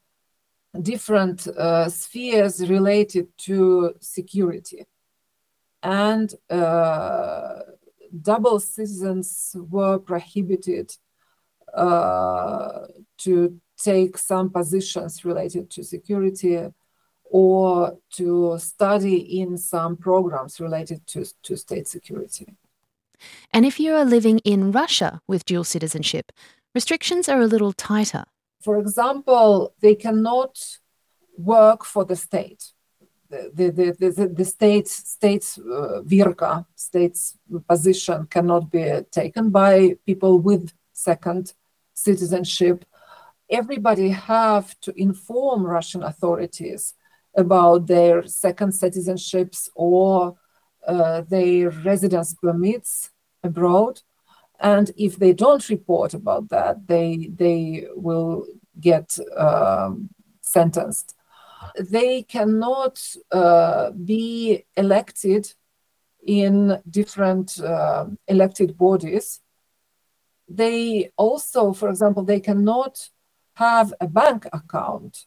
different 0.80 1.46
uh, 1.46 1.88
spheres 1.88 2.68
related 2.68 3.28
to 3.38 3.94
security, 4.00 4.84
and 5.82 6.34
uh, 6.50 7.60
double 8.20 8.60
citizens 8.60 9.56
were 9.70 9.98
prohibited 9.98 10.94
uh, 11.72 12.86
to 13.18 13.58
take 13.82 14.18
some 14.18 14.50
positions 14.50 15.24
related 15.24 15.70
to 15.70 15.82
security 15.82 16.58
or 17.24 17.98
to 18.10 18.58
study 18.58 19.40
in 19.40 19.56
some 19.56 19.96
programs 19.96 20.60
related 20.60 21.06
to, 21.06 21.24
to 21.42 21.56
state 21.56 21.88
security. 21.88 22.46
And 23.52 23.64
if 23.64 23.80
you 23.80 23.94
are 23.94 24.04
living 24.04 24.38
in 24.40 24.72
Russia 24.72 25.20
with 25.26 25.44
dual 25.44 25.64
citizenship, 25.64 26.32
restrictions 26.74 27.28
are 27.28 27.40
a 27.40 27.46
little 27.46 27.72
tighter. 27.72 28.24
For 28.60 28.78
example, 28.78 29.74
they 29.80 29.94
cannot 29.94 30.58
work 31.36 31.84
for 31.84 32.04
the 32.04 32.16
state. 32.16 32.72
The, 33.30 33.50
the, 33.54 33.96
the, 33.98 34.10
the, 34.10 34.28
the 34.28 34.44
state, 34.44 34.88
state's 34.88 35.58
uh, 35.58 36.02
virka, 36.04 36.66
state's 36.76 37.38
position 37.66 38.26
cannot 38.26 38.70
be 38.70 39.00
taken 39.10 39.50
by 39.50 39.96
people 40.04 40.38
with 40.38 40.70
second 40.92 41.54
citizenship. 41.94 42.84
Everybody 43.50 44.08
have 44.10 44.78
to 44.80 44.92
inform 44.96 45.64
Russian 45.64 46.02
authorities 46.02 46.94
about 47.36 47.86
their 47.86 48.26
second 48.26 48.72
citizenships 48.72 49.68
or 49.74 50.36
uh, 50.86 51.22
their 51.22 51.70
residence 51.70 52.34
permits 52.34 53.10
abroad. 53.42 54.00
And 54.60 54.90
if 54.96 55.16
they 55.16 55.32
don't 55.32 55.68
report 55.68 56.14
about 56.14 56.48
that, 56.50 56.86
they, 56.86 57.30
they 57.34 57.86
will 57.94 58.46
get 58.80 59.18
um, 59.36 60.10
sentenced. 60.40 61.14
They 61.78 62.22
cannot 62.22 63.00
uh, 63.30 63.90
be 63.90 64.64
elected 64.76 65.52
in 66.24 66.80
different 66.88 67.60
uh, 67.60 68.06
elected 68.28 68.76
bodies. 68.78 69.40
They 70.48 71.10
also, 71.16 71.72
for 71.72 71.88
example, 71.88 72.24
they 72.24 72.40
cannot 72.40 73.08
have 73.54 73.92
a 74.00 74.08
bank 74.08 74.46
account 74.52 75.26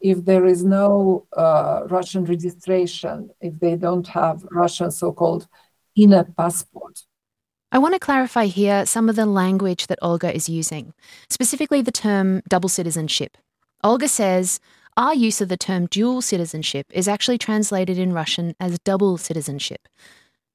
if 0.00 0.24
there 0.24 0.44
is 0.44 0.62
no 0.64 1.26
uh, 1.36 1.82
Russian 1.88 2.24
registration, 2.24 3.30
if 3.40 3.58
they 3.58 3.76
don't 3.76 4.06
have 4.08 4.44
Russian 4.50 4.90
so 4.90 5.12
called 5.12 5.48
inner 5.96 6.24
passport. 6.24 7.04
I 7.72 7.78
want 7.78 7.94
to 7.94 8.00
clarify 8.00 8.46
here 8.46 8.86
some 8.86 9.08
of 9.08 9.16
the 9.16 9.26
language 9.26 9.86
that 9.86 9.98
Olga 10.02 10.32
is 10.32 10.48
using, 10.48 10.92
specifically 11.28 11.80
the 11.82 11.90
term 11.90 12.42
double 12.48 12.68
citizenship. 12.68 13.36
Olga 13.82 14.08
says, 14.08 14.60
our 14.96 15.14
use 15.14 15.40
of 15.40 15.48
the 15.48 15.56
term 15.56 15.86
dual 15.86 16.22
citizenship 16.22 16.86
is 16.90 17.08
actually 17.08 17.38
translated 17.38 17.98
in 17.98 18.12
Russian 18.12 18.54
as 18.60 18.78
double 18.84 19.16
citizenship. 19.16 19.88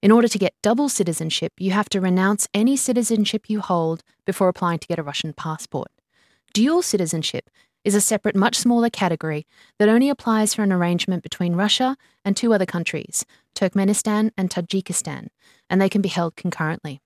In 0.02 0.12
order 0.12 0.30
to 0.30 0.38
get 0.38 0.54
double 0.62 0.88
citizenship, 0.88 1.52
you 1.58 1.72
have 1.72 1.90
to 1.90 2.00
renounce 2.00 2.48
any 2.54 2.78
citizenship 2.78 3.50
you 3.50 3.60
hold 3.60 4.02
before 4.26 4.48
applying 4.48 4.80
to 4.80 4.88
get 4.88 5.00
a 5.00 5.04
Russian 5.04 5.34
passport. 5.34 5.92
Dual 6.54 6.82
citizenship 6.82 7.50
is 7.84 7.96
a 7.96 8.02
separate, 8.02 8.36
much 8.36 8.56
smaller 8.56 8.90
category 8.90 9.46
that 9.78 9.90
only 9.90 10.10
applies 10.10 10.54
for 10.54 10.64
an 10.64 10.74
arrangement 10.74 11.24
between 11.24 11.56
Russia 11.56 11.96
and 12.26 12.36
two 12.36 12.54
other 12.54 12.66
countries, 12.66 13.26
Turkmenistan 13.56 14.32
and 14.38 14.50
Tajikistan, 14.50 15.28
and 15.70 15.82
they 15.82 15.90
can 15.90 16.02
be 16.02 16.10
held 16.10 16.36
concurrently. 16.36 17.02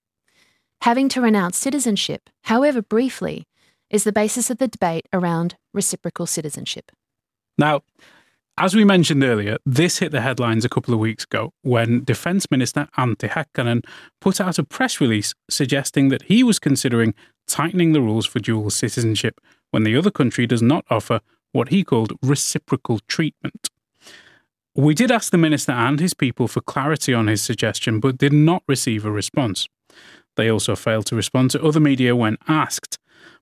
Having 0.81 1.09
to 1.09 1.21
renounce 1.21 1.57
citizenship, 1.57 2.29
however 2.43 2.81
briefly, 2.81 3.47
is 3.89 4.03
the 4.03 4.11
basis 4.11 4.49
of 4.49 4.57
the 4.57 4.67
debate 4.67 5.07
around 5.13 5.55
reciprocal 5.73 6.25
citizenship. 6.25 6.91
Now, 7.57 7.81
as 8.57 8.75
we 8.75 8.83
mentioned 8.85 9.23
earlier, 9.23 9.57
this 9.65 9.97
hit 9.97 10.11
the 10.11 10.21
headlines 10.21 10.63
a 10.63 10.69
couple 10.69 10.93
of 10.93 10.99
weeks 10.99 11.23
ago 11.23 11.53
when 11.61 12.03
Defence 12.03 12.51
Minister 12.51 12.87
Antti 12.97 13.29
Häkkänen 13.29 13.83
put 14.21 14.39
out 14.39 14.59
a 14.59 14.63
press 14.63 15.01
release 15.01 15.33
suggesting 15.49 16.09
that 16.09 16.23
he 16.23 16.43
was 16.43 16.59
considering 16.59 17.15
tightening 17.47 17.93
the 17.93 18.01
rules 18.01 18.25
for 18.25 18.39
dual 18.39 18.69
citizenship 18.69 19.39
when 19.71 19.83
the 19.83 19.95
other 19.95 20.11
country 20.11 20.45
does 20.47 20.61
not 20.61 20.85
offer 20.89 21.19
what 21.51 21.69
he 21.69 21.83
called 21.83 22.13
reciprocal 22.21 22.99
treatment. 23.07 23.69
We 24.75 24.95
did 24.95 25.11
ask 25.11 25.31
the 25.31 25.37
minister 25.37 25.71
and 25.71 25.99
his 25.99 26.13
people 26.13 26.47
for 26.47 26.61
clarity 26.61 27.13
on 27.13 27.27
his 27.27 27.43
suggestion, 27.43 27.99
but 27.99 28.17
did 28.17 28.33
not 28.33 28.63
receive 28.67 29.05
a 29.05 29.11
response. 29.11 29.67
They 30.35 30.49
also 30.49 30.75
failed 30.75 31.05
to 31.07 31.15
respond 31.15 31.51
to 31.51 31.63
other 31.63 31.79
media 31.79 32.15
when 32.15 32.37
asked. 32.47 32.97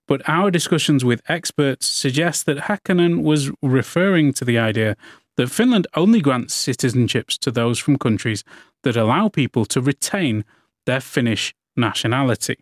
But 0.07 0.27
our 0.27 0.51
discussions 0.51 1.05
with 1.05 1.21
experts 1.29 1.85
suggest 1.85 2.45
that 2.45 2.57
Häkkänen 2.57 3.23
was 3.23 3.49
referring 3.61 4.33
to 4.33 4.45
the 4.45 4.59
idea 4.59 4.97
that 5.37 5.49
Finland 5.49 5.87
only 5.95 6.19
grants 6.19 6.53
citizenships 6.53 7.37
to 7.39 7.51
those 7.51 7.79
from 7.79 7.97
countries 7.97 8.43
that 8.83 8.97
allow 8.97 9.29
people 9.29 9.65
to 9.65 9.79
retain 9.79 10.43
their 10.85 10.99
Finnish 10.99 11.53
nationality. 11.77 12.57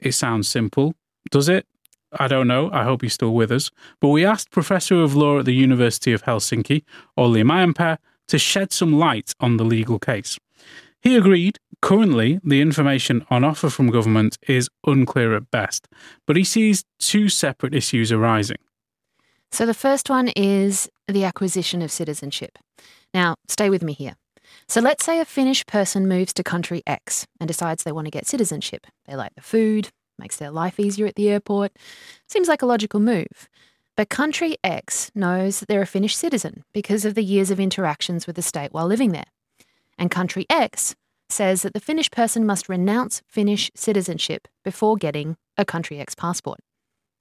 It 0.00 0.12
sounds 0.12 0.48
simple, 0.48 0.94
does 1.30 1.48
it? 1.48 1.66
I 2.18 2.28
don't 2.28 2.46
know. 2.46 2.70
I 2.72 2.84
hope 2.84 3.02
he's 3.02 3.14
still 3.14 3.34
with 3.34 3.50
us. 3.50 3.70
But 4.00 4.08
we 4.08 4.24
asked 4.24 4.50
Professor 4.50 5.02
of 5.02 5.14
Law 5.14 5.40
at 5.40 5.44
the 5.44 5.54
University 5.54 6.12
of 6.12 6.22
Helsinki, 6.24 6.82
Olli 7.16 7.42
Mäenpää, 7.42 7.98
to 8.28 8.38
shed 8.38 8.72
some 8.72 8.98
light 8.98 9.32
on 9.40 9.56
the 9.56 9.64
legal 9.64 9.98
case. 9.98 10.38
He 11.00 11.16
agreed 11.16 11.58
currently 11.82 12.40
the 12.42 12.60
information 12.60 13.24
on 13.30 13.44
offer 13.44 13.70
from 13.70 13.90
government 13.90 14.38
is 14.48 14.68
unclear 14.86 15.36
at 15.36 15.50
best, 15.50 15.88
but 16.26 16.36
he 16.36 16.44
sees 16.44 16.84
two 16.98 17.28
separate 17.28 17.74
issues 17.74 18.10
arising. 18.10 18.58
So 19.52 19.66
the 19.66 19.74
first 19.74 20.10
one 20.10 20.28
is 20.36 20.88
the 21.06 21.24
acquisition 21.24 21.82
of 21.82 21.90
citizenship. 21.92 22.58
Now, 23.14 23.36
stay 23.48 23.70
with 23.70 23.82
me 23.82 23.92
here. 23.92 24.16
So 24.68 24.80
let's 24.80 25.04
say 25.04 25.20
a 25.20 25.24
Finnish 25.24 25.64
person 25.66 26.08
moves 26.08 26.32
to 26.34 26.42
country 26.42 26.82
X 26.86 27.26
and 27.38 27.46
decides 27.46 27.84
they 27.84 27.92
want 27.92 28.06
to 28.06 28.10
get 28.10 28.26
citizenship. 28.26 28.86
They 29.06 29.14
like 29.14 29.34
the 29.36 29.40
food, 29.42 29.90
makes 30.18 30.36
their 30.36 30.50
life 30.50 30.80
easier 30.80 31.06
at 31.06 31.14
the 31.14 31.28
airport. 31.28 31.72
Seems 32.28 32.48
like 32.48 32.62
a 32.62 32.66
logical 32.66 32.98
move. 32.98 33.48
But 33.96 34.10
country 34.10 34.56
X 34.64 35.10
knows 35.14 35.60
that 35.60 35.68
they're 35.68 35.82
a 35.82 35.86
Finnish 35.86 36.16
citizen 36.16 36.64
because 36.74 37.04
of 37.04 37.14
the 37.14 37.24
years 37.24 37.50
of 37.50 37.60
interactions 37.60 38.26
with 38.26 38.34
the 38.36 38.42
state 38.42 38.72
while 38.72 38.86
living 38.86 39.12
there. 39.12 39.30
And 39.98 40.10
country 40.10 40.46
X 40.50 40.96
says 41.28 41.62
that 41.62 41.72
the 41.72 41.80
Finnish 41.80 42.10
person 42.10 42.44
must 42.44 42.68
renounce 42.68 43.22
Finnish 43.28 43.70
citizenship 43.74 44.48
before 44.64 44.96
getting 44.96 45.36
a 45.56 45.64
country 45.64 45.98
X 45.98 46.14
passport. 46.14 46.58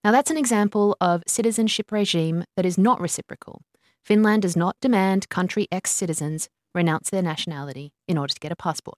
Now, 0.04 0.12
that's 0.12 0.32
an 0.32 0.38
example 0.38 0.98
of 1.00 1.24
citizenship 1.28 1.92
regime 1.92 2.44
that 2.56 2.66
is 2.66 2.78
not 2.78 3.00
reciprocal. 3.00 3.62
Finland 4.04 4.42
does 4.44 4.56
not 4.56 4.76
demand 4.82 5.30
country 5.30 5.68
X 5.72 5.92
citizens 5.92 6.50
renounce 6.76 7.10
their 7.10 7.24
nationality 7.24 7.94
in 8.08 8.18
order 8.18 8.34
to 8.34 8.40
get 8.40 8.52
a 8.52 8.56
passport. 8.56 8.98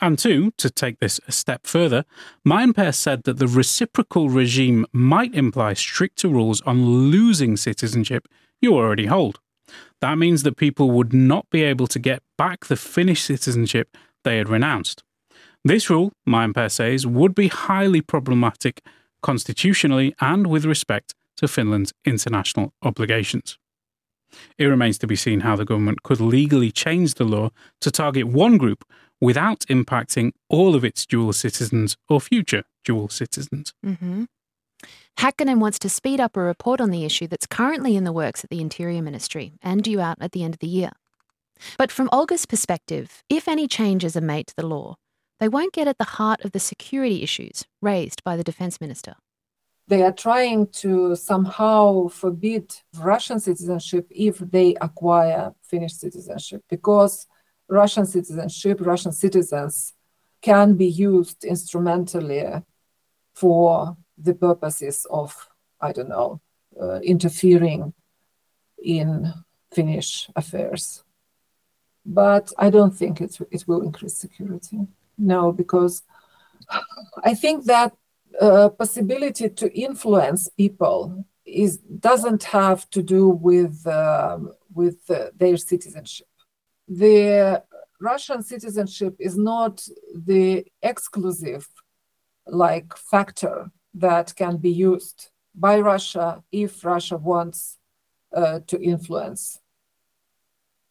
And 0.00 0.18
two, 0.18 0.52
to 0.58 0.70
take 0.70 1.00
this 1.00 1.20
a 1.26 1.32
step 1.32 1.66
further, 1.66 2.04
Mäenpää 2.46 2.94
said 2.94 3.24
that 3.24 3.38
the 3.38 3.48
reciprocal 3.48 4.28
regime 4.28 4.86
might 4.92 5.34
imply 5.34 5.74
stricter 5.74 6.28
rules 6.28 6.62
on 6.62 7.10
losing 7.10 7.56
citizenship 7.56 8.28
you 8.60 8.74
already 8.74 9.06
hold. 9.06 9.40
That 10.00 10.18
means 10.18 10.42
that 10.42 10.56
people 10.56 10.90
would 10.92 11.12
not 11.12 11.46
be 11.50 11.62
able 11.64 11.88
to 11.88 11.98
get 11.98 12.22
back 12.36 12.66
the 12.66 12.76
Finnish 12.76 13.22
citizenship 13.22 13.96
they 14.22 14.38
had 14.38 14.48
renounced. 14.48 15.02
This 15.64 15.90
rule, 15.90 16.12
Mäenpää 16.28 16.70
says, 16.70 17.06
would 17.06 17.34
be 17.34 17.48
highly 17.48 18.00
problematic 18.00 18.80
constitutionally 19.22 20.14
and 20.20 20.46
with 20.46 20.64
respect 20.64 21.14
to 21.36 21.48
Finland's 21.48 21.92
international 22.04 22.72
obligations. 22.82 23.58
It 24.56 24.66
remains 24.66 24.98
to 24.98 25.06
be 25.06 25.16
seen 25.16 25.40
how 25.40 25.56
the 25.56 25.64
government 25.64 26.02
could 26.02 26.20
legally 26.20 26.70
change 26.70 27.14
the 27.14 27.24
law 27.24 27.50
to 27.80 27.90
target 27.90 28.26
one 28.26 28.58
group 28.58 28.84
without 29.20 29.60
impacting 29.68 30.32
all 30.48 30.74
of 30.74 30.84
its 30.84 31.06
dual 31.06 31.32
citizens 31.32 31.96
or 32.08 32.20
future 32.20 32.64
dual 32.84 33.08
citizens. 33.08 33.72
Mm-hmm. 33.84 34.24
Häkkänen 35.18 35.58
wants 35.58 35.78
to 35.80 35.88
speed 35.88 36.20
up 36.20 36.36
a 36.36 36.40
report 36.40 36.80
on 36.80 36.90
the 36.90 37.04
issue 37.04 37.26
that's 37.26 37.46
currently 37.46 37.96
in 37.96 38.04
the 38.04 38.12
works 38.12 38.44
at 38.44 38.50
the 38.50 38.60
Interior 38.60 39.02
Ministry 39.02 39.52
and 39.62 39.82
due 39.82 40.00
out 40.00 40.18
at 40.20 40.30
the 40.30 40.44
end 40.44 40.54
of 40.54 40.60
the 40.60 40.68
year. 40.68 40.90
But 41.76 41.90
from 41.90 42.08
Olga's 42.12 42.46
perspective, 42.46 43.24
if 43.28 43.48
any 43.48 43.66
changes 43.66 44.16
are 44.16 44.20
made 44.20 44.46
to 44.46 44.54
the 44.56 44.66
law, 44.66 44.94
they 45.40 45.48
won't 45.48 45.72
get 45.72 45.88
at 45.88 45.98
the 45.98 46.04
heart 46.04 46.44
of 46.44 46.52
the 46.52 46.60
security 46.60 47.22
issues 47.22 47.64
raised 47.82 48.22
by 48.22 48.36
the 48.36 48.44
Defence 48.44 48.80
Minister. 48.80 49.14
They 49.88 50.02
are 50.02 50.12
trying 50.12 50.66
to 50.82 51.16
somehow 51.16 52.08
forbid 52.08 52.74
Russian 52.98 53.40
citizenship 53.40 54.06
if 54.10 54.38
they 54.38 54.76
acquire 54.82 55.54
Finnish 55.62 55.94
citizenship 55.94 56.62
because 56.68 57.26
Russian 57.68 58.04
citizenship, 58.04 58.78
Russian 58.80 59.12
citizens 59.12 59.94
can 60.42 60.74
be 60.74 60.86
used 60.86 61.42
instrumentally 61.44 62.44
for 63.34 63.96
the 64.18 64.34
purposes 64.34 65.06
of, 65.10 65.48
I 65.80 65.92
don't 65.92 66.10
know, 66.10 66.40
uh, 66.80 67.00
interfering 67.00 67.94
in 68.82 69.32
Finnish 69.72 70.28
affairs. 70.36 71.02
But 72.04 72.52
I 72.58 72.68
don't 72.68 72.94
think 72.94 73.22
it, 73.22 73.38
it 73.50 73.64
will 73.66 73.82
increase 73.82 74.16
security. 74.18 74.80
No, 75.16 75.50
because 75.50 76.02
I 77.24 77.34
think 77.34 77.64
that 77.64 77.94
uh, 78.40 78.68
possibility 78.70 79.48
to 79.48 79.72
influence 79.78 80.48
people 80.48 81.24
is 81.44 81.78
doesn't 81.78 82.44
have 82.44 82.88
to 82.90 83.02
do 83.02 83.28
with 83.28 83.86
um, 83.86 84.52
with 84.72 84.98
uh, 85.10 85.26
their 85.36 85.56
citizenship. 85.56 86.28
The 86.86 87.62
Russian 88.00 88.42
citizenship 88.42 89.16
is 89.18 89.36
not 89.36 89.86
the 90.14 90.66
exclusive 90.82 91.68
like 92.46 92.96
factor 92.96 93.70
that 93.94 94.34
can 94.36 94.56
be 94.56 94.70
used 94.70 95.30
by 95.54 95.80
Russia 95.80 96.42
if 96.52 96.84
Russia 96.84 97.16
wants 97.16 97.78
uh, 98.34 98.60
to 98.66 98.80
influence 98.80 99.60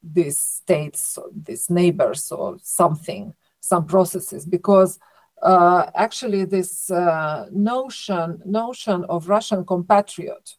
these 0.04 0.40
states, 0.40 1.18
these 1.34 1.70
neighbors, 1.70 2.32
or 2.32 2.58
something, 2.62 3.34
some 3.60 3.86
processes, 3.86 4.46
because 4.46 5.00
uh, 5.42 5.90
actually 5.96 6.46
this 6.46 6.90
uh, 6.90 7.46
notion 7.52 8.42
notion 8.46 9.06
of 9.06 9.30
Russian 9.30 9.66
compatriot 9.66 10.56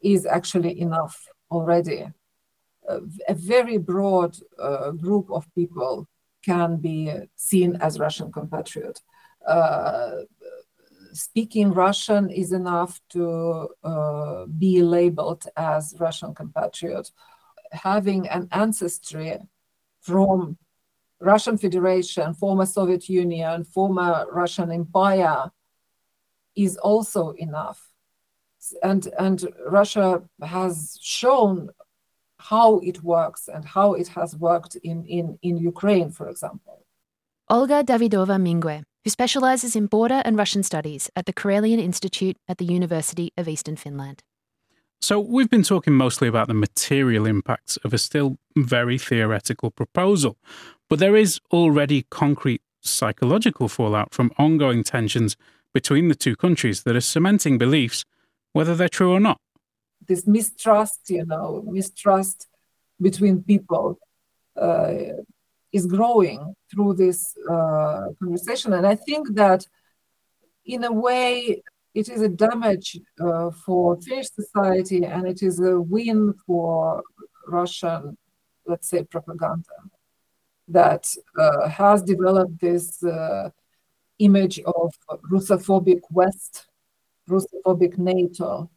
is 0.00 0.26
actually 0.26 0.80
enough 0.80 1.26
already 1.50 2.06
a, 2.88 3.34
very 3.34 3.78
broad 3.78 4.36
uh, 4.58 4.90
group 4.92 5.30
of 5.30 5.46
people 5.54 6.08
can 6.44 6.76
be 6.76 7.12
seen 7.36 7.76
as 7.76 7.98
Russian 7.98 8.32
compatriot. 8.32 9.00
Uh, 9.46 10.22
speaking 11.12 11.72
Russian 11.72 12.30
is 12.30 12.52
enough 12.52 13.00
to 13.10 13.68
uh, 13.82 14.46
be 14.46 14.82
labeled 14.82 15.44
as 15.56 15.94
Russian 15.98 16.34
compatriot. 16.34 17.10
Having 17.72 18.28
an 18.28 18.48
ancestry 18.52 19.38
from 20.00 20.56
Russian 21.20 21.58
Federation, 21.58 22.34
former 22.34 22.66
Soviet 22.66 23.08
Union, 23.08 23.64
former 23.64 24.26
Russian 24.30 24.70
Empire 24.70 25.50
is 26.56 26.76
also 26.76 27.30
enough. 27.30 27.90
And, 28.82 29.06
and 29.18 29.44
Russia 29.68 30.22
has 30.42 30.98
shown 31.00 31.70
how 32.38 32.78
it 32.80 33.02
works 33.02 33.48
and 33.48 33.64
how 33.64 33.94
it 33.94 34.08
has 34.08 34.36
worked 34.36 34.76
in, 34.76 35.04
in, 35.04 35.38
in 35.42 35.56
Ukraine, 35.56 36.10
for 36.10 36.28
example. 36.28 36.84
Olga 37.50 37.82
Davydova-Minguet, 37.82 38.84
who 39.04 39.10
specializes 39.10 39.74
in 39.74 39.86
border 39.86 40.22
and 40.24 40.36
Russian 40.36 40.62
studies 40.62 41.10
at 41.16 41.26
the 41.26 41.32
Karelian 41.32 41.80
Institute 41.80 42.36
at 42.46 42.58
the 42.58 42.66
University 42.66 43.32
of 43.36 43.48
Eastern 43.48 43.76
Finland. 43.76 44.22
So, 45.00 45.20
we've 45.20 45.50
been 45.50 45.62
talking 45.62 45.94
mostly 45.94 46.28
about 46.28 46.48
the 46.48 46.54
material 46.54 47.26
impacts 47.26 47.76
of 47.78 47.94
a 47.94 47.98
still 47.98 48.38
very 48.56 48.98
theoretical 48.98 49.70
proposal, 49.70 50.36
but 50.88 50.98
there 50.98 51.16
is 51.16 51.40
already 51.52 52.06
concrete 52.10 52.62
psychological 52.80 53.68
fallout 53.68 54.12
from 54.12 54.32
ongoing 54.38 54.82
tensions 54.82 55.36
between 55.72 56.08
the 56.08 56.14
two 56.14 56.34
countries 56.34 56.82
that 56.82 56.96
are 56.96 57.00
cementing 57.00 57.58
beliefs, 57.58 58.04
whether 58.52 58.74
they're 58.74 58.88
true 58.88 59.12
or 59.12 59.20
not 59.20 59.40
this 60.08 60.26
mistrust, 60.26 61.10
you 61.10 61.24
know, 61.24 61.62
mistrust 61.66 62.48
between 63.00 63.42
people 63.42 63.98
uh, 64.56 64.88
is 65.72 65.86
growing 65.86 66.54
through 66.70 66.94
this 66.94 67.36
uh, 67.48 68.06
conversation. 68.18 68.72
And 68.72 68.86
I 68.86 68.94
think 68.94 69.34
that 69.34 69.66
in 70.64 70.82
a 70.84 70.92
way, 70.92 71.62
it 71.94 72.08
is 72.08 72.22
a 72.22 72.28
damage 72.28 72.98
uh, 73.20 73.50
for 73.50 74.00
Finnish 74.00 74.30
society 74.30 75.04
and 75.04 75.26
it 75.26 75.42
is 75.42 75.60
a 75.60 75.80
win 75.80 76.34
for 76.46 77.02
Russian, 77.46 78.16
let's 78.66 78.88
say, 78.88 79.02
propaganda 79.04 79.74
that 80.68 81.12
uh, 81.38 81.68
has 81.68 82.02
developed 82.02 82.60
this 82.60 83.02
uh, 83.02 83.50
image 84.18 84.60
of 84.60 84.94
Russophobic 85.32 86.00
West, 86.10 86.66
Russophobic 87.28 87.96
NATO, 87.98 88.70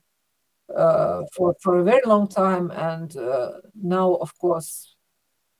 uh, 0.75 1.23
for 1.35 1.55
for 1.61 1.79
a 1.79 1.83
very 1.83 2.01
long 2.05 2.27
time, 2.27 2.71
and 2.71 3.15
uh, 3.17 3.51
now, 3.75 4.13
of 4.15 4.37
course, 4.39 4.95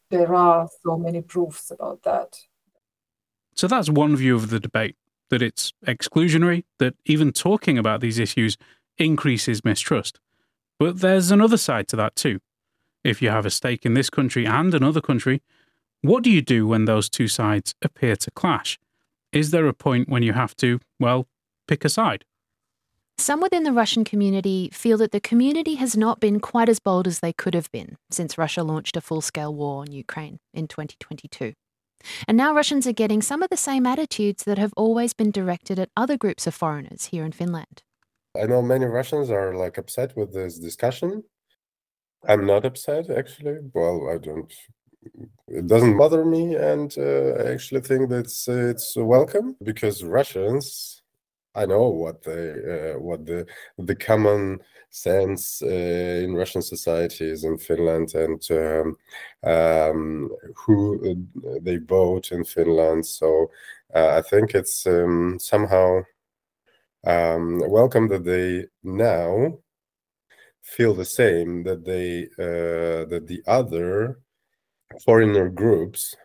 there 0.10 0.34
are 0.34 0.70
so 0.84 0.98
many 0.98 1.22
proofs 1.22 1.72
about 1.72 2.02
that. 2.04 2.38
So 3.56 3.68
that's 3.68 3.90
one 3.90 4.16
view 4.16 4.36
of 4.36 4.50
the 4.50 4.60
debate 4.60 4.96
that 5.32 5.42
it's 5.42 5.74
exclusionary, 5.88 6.66
that 6.78 6.94
even 7.06 7.32
talking 7.32 7.78
about 7.78 8.02
these 8.02 8.20
issues 8.20 8.58
increases 8.98 9.66
mistrust. 9.66 10.20
But 10.78 11.00
there's 11.00 11.32
another 11.32 11.58
side 11.58 11.88
to 11.88 11.96
that 11.96 12.16
too. 12.16 12.40
If 13.04 13.22
you 13.22 13.30
have 13.30 13.48
a 13.48 13.50
stake 13.50 13.86
in 13.86 13.96
this 13.96 14.12
country 14.12 14.46
and 14.46 14.74
another 14.74 15.02
country, 15.02 15.42
what 16.02 16.24
do 16.24 16.30
you 16.30 16.42
do 16.42 16.68
when 16.68 16.86
those 16.86 17.10
two 17.10 17.28
sides 17.28 17.74
appear 17.82 18.16
to 18.18 18.32
clash? 18.32 18.78
Is 19.32 19.52
there 19.52 19.68
a 19.68 19.74
point 19.74 20.10
when 20.10 20.22
you 20.22 20.34
have 20.34 20.56
to, 20.58 20.80
well, 21.00 21.28
pick 21.68 21.86
a 21.86 21.90
side? 21.90 22.26
Some 23.18 23.40
within 23.40 23.64
the 23.64 23.72
Russian 23.72 24.04
community 24.04 24.70
feel 24.74 24.98
that 24.98 25.12
the 25.12 25.20
community 25.20 25.76
has 25.76 25.96
not 25.96 26.20
been 26.20 26.40
quite 26.40 26.70
as 26.70 26.80
bold 26.80 27.08
as 27.08 27.20
they 27.20 27.32
could 27.32 27.54
have 27.54 27.72
been 27.72 27.98
since 28.10 28.38
Russia 28.38 28.64
launched 28.64 28.98
a 28.98 29.02
full 29.02 29.22
scale 29.22 29.54
war 29.54 29.82
on 29.82 29.92
Ukraine 29.92 30.40
in 30.54 30.68
2022. 30.68 31.54
And 32.28 32.38
now 32.38 32.54
Russians 32.54 32.88
are 32.88 32.94
getting 32.94 33.22
some 33.22 33.44
of 33.44 33.50
the 33.50 33.58
same 33.58 33.86
attitudes 33.86 34.44
that 34.44 34.58
have 34.58 34.74
always 34.76 35.14
been 35.14 35.32
directed 35.32 35.80
at 35.80 35.90
other 35.96 36.18
groups 36.18 36.48
of 36.48 36.54
foreigners 36.54 37.06
here 37.06 37.26
in 37.26 37.32
Finland. 37.32 37.84
I 38.42 38.46
know 38.46 38.62
many 38.62 38.86
Russians 38.86 39.30
are 39.30 39.54
like 39.56 39.78
upset 39.78 40.16
with 40.16 40.34
this 40.34 40.58
discussion. 40.58 41.24
I'm 42.28 42.46
not 42.46 42.66
upset 42.66 43.10
actually. 43.10 43.58
Well, 43.74 44.10
I 44.14 44.18
don't. 44.18 44.54
It 45.48 45.68
doesn't 45.68 45.98
bother 45.98 46.24
me, 46.24 46.56
and 46.56 46.96
uh, 46.98 47.44
I 47.44 47.52
actually 47.54 47.82
think 47.82 48.10
that's 48.10 48.48
uh, 48.48 48.70
it's 48.70 48.96
welcome 48.96 49.56
because 49.64 50.04
Russians, 50.04 51.01
I 51.56 51.66
know 51.66 51.90
what 51.90 52.24
they 52.24 52.52
uh, 52.94 53.00
what 53.00 53.26
the 53.26 53.46
the 53.78 53.96
common 53.96 54.60
sense 54.90 55.62
uh, 55.62 55.68
in 56.24 56.34
Russian 56.36 56.62
societies 56.62 57.44
in 57.44 57.58
Finland 57.58 58.14
and 58.16 58.42
um, 58.52 58.98
um, 59.44 60.30
who 60.56 60.78
uh, 61.46 61.60
they 61.62 61.78
vote 61.78 62.32
in 62.32 62.44
Finland. 62.46 63.06
So 63.06 63.52
uh, 63.94 64.18
I 64.18 64.22
think 64.22 64.56
it's 64.56 64.86
um, 64.88 65.38
somehow 65.40 66.02
um, 67.06 67.60
welcome 67.70 68.08
that 68.10 68.24
they 68.24 68.66
now 68.84 69.58
feel 70.62 70.94
the 70.94 71.06
same 71.06 71.64
that 71.64 71.84
they 71.86 72.24
uh, 72.40 73.06
that 73.10 73.26
the 73.28 73.42
other 73.48 74.20
foreigner 75.06 75.50
groups 75.50 76.16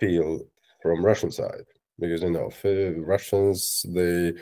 feel 0.00 0.40
from 0.82 1.04
Russian 1.04 1.30
side 1.30 1.66
because 1.98 2.22
you 2.22 2.30
know 2.30 2.50
Russians 3.04 3.86
they 3.94 4.34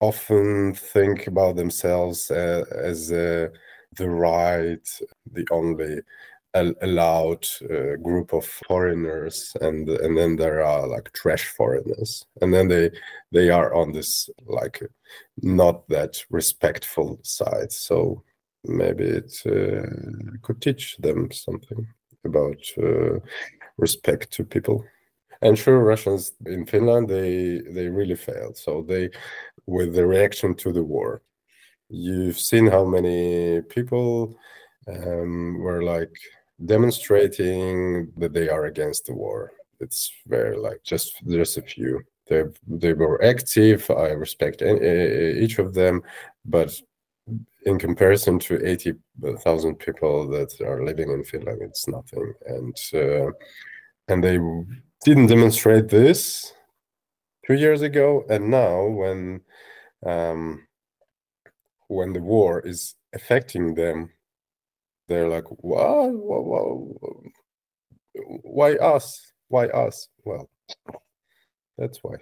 often 0.00 0.74
think 0.74 1.26
about 1.26 1.56
themselves 1.56 2.30
uh, 2.30 2.64
as 2.74 3.12
uh, 3.12 3.48
the 3.96 4.08
right, 4.08 5.00
the 5.32 5.46
only 5.50 6.00
allowed 6.54 7.46
uh, 7.70 7.94
group 8.02 8.32
of 8.32 8.44
foreigners 8.44 9.56
and 9.60 9.88
and 9.88 10.18
then 10.18 10.34
there 10.34 10.64
are 10.64 10.86
like 10.86 11.12
trash 11.12 11.44
foreigners. 11.48 12.24
And 12.40 12.52
then 12.52 12.68
they 12.68 12.90
they 13.30 13.50
are 13.50 13.72
on 13.74 13.92
this 13.92 14.28
like 14.46 14.82
not 15.42 15.86
that 15.88 16.24
respectful 16.30 17.20
side. 17.22 17.72
So 17.72 18.24
maybe 18.64 19.04
it 19.04 19.40
uh, 19.46 20.36
could 20.42 20.60
teach 20.60 20.96
them 20.98 21.30
something 21.30 21.86
about 22.24 22.58
uh, 22.78 23.20
respect 23.78 24.32
to 24.32 24.44
people 24.44 24.84
and 25.42 25.58
sure 25.58 25.80
russians 25.80 26.32
in 26.46 26.66
finland 26.66 27.08
they 27.08 27.60
they 27.70 27.88
really 27.88 28.16
failed 28.16 28.56
so 28.56 28.82
they 28.82 29.10
with 29.66 29.94
the 29.94 30.06
reaction 30.06 30.54
to 30.54 30.72
the 30.72 30.82
war 30.82 31.22
you've 31.88 32.38
seen 32.38 32.66
how 32.66 32.84
many 32.84 33.60
people 33.62 34.36
um, 34.88 35.58
were 35.58 35.82
like 35.82 36.12
demonstrating 36.66 38.10
that 38.16 38.32
they 38.32 38.48
are 38.48 38.66
against 38.66 39.06
the 39.06 39.14
war. 39.14 39.52
It's 39.80 40.12
very 40.26 40.56
like 40.56 40.82
just 40.84 41.22
just 41.26 41.58
a 41.58 41.62
few. 41.62 42.00
They 42.28 42.44
they 42.66 42.92
were 42.92 43.22
active. 43.24 43.90
I 43.90 44.10
respect 44.10 44.62
any, 44.62 45.40
each 45.40 45.58
of 45.58 45.74
them, 45.74 46.02
but 46.44 46.72
in 47.64 47.78
comparison 47.78 48.38
to 48.40 48.64
eighty 48.66 48.94
thousand 49.38 49.76
people 49.76 50.28
that 50.28 50.60
are 50.60 50.84
living 50.84 51.10
in 51.10 51.24
Finland, 51.24 51.62
it's 51.62 51.88
nothing. 51.88 52.32
And 52.46 52.76
uh, 52.94 53.30
and 54.08 54.22
they 54.22 54.38
didn't 55.04 55.26
demonstrate 55.26 55.88
this 55.88 56.52
two 57.46 57.54
years 57.54 57.82
ago, 57.82 58.24
and 58.28 58.50
now 58.50 58.86
when 58.86 59.40
um, 60.04 60.66
when 61.88 62.12
the 62.12 62.20
war 62.20 62.60
is 62.60 62.94
affecting 63.12 63.74
them 63.74 64.10
they're 65.10 65.28
like, 65.28 65.46
what? 65.48 66.10
Why 68.14 68.74
us? 68.76 69.32
Why 69.48 69.66
us? 69.66 70.08
Well, 70.24 70.48
that's 71.76 71.98
why. 71.98 72.14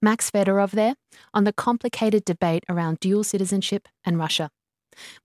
Max 0.00 0.30
Fedorov 0.30 0.70
there 0.70 0.94
on 1.34 1.44
the 1.44 1.52
complicated 1.52 2.24
debate 2.24 2.64
around 2.70 3.00
dual 3.00 3.22
citizenship 3.22 3.86
and 4.02 4.18
Russia. 4.18 4.50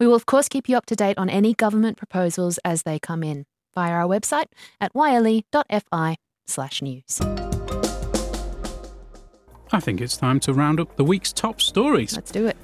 We 0.01 0.05
will, 0.05 0.15
of 0.15 0.25
course, 0.25 0.49
keep 0.49 0.67
you 0.67 0.75
up 0.75 0.85
to 0.87 0.97
date 0.97 1.17
on 1.17 1.29
any 1.29 1.53
government 1.53 1.97
proposals 1.97 2.59
as 2.65 2.83
they 2.83 2.99
come 2.99 3.23
in 3.23 3.45
via 3.73 3.93
our 3.93 4.05
website 4.05 4.47
at 4.81 4.91
yle.fi 4.93 6.17
slash 6.47 6.81
news. 6.81 7.19
I 9.71 9.79
think 9.79 9.99
it's 9.99 10.17
time 10.17 10.39
to 10.41 10.53
round 10.53 10.79
up 10.79 10.95
the 10.95 11.03
week's 11.03 11.33
top 11.33 11.61
stories. 11.61 12.15
Let's 12.15 12.31
do 12.31 12.47
it. 12.47 12.57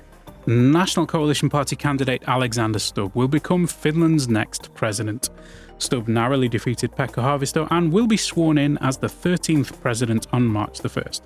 National 0.47 1.05
Coalition 1.05 1.49
Party 1.49 1.75
candidate 1.75 2.23
Alexander 2.27 2.79
Stubb 2.79 3.15
will 3.15 3.27
become 3.27 3.67
Finland's 3.67 4.27
next 4.27 4.73
president. 4.73 5.29
Stubb 5.77 6.07
narrowly 6.07 6.47
defeated 6.47 6.91
Pekka 6.91 7.21
Haavisto 7.21 7.67
and 7.69 7.91
will 7.91 8.07
be 8.07 8.17
sworn 8.17 8.57
in 8.57 8.77
as 8.79 8.97
the 8.97 9.07
13th 9.07 9.79
president 9.81 10.27
on 10.31 10.45
March 10.45 10.79
the 10.79 10.89
1st. 10.89 11.21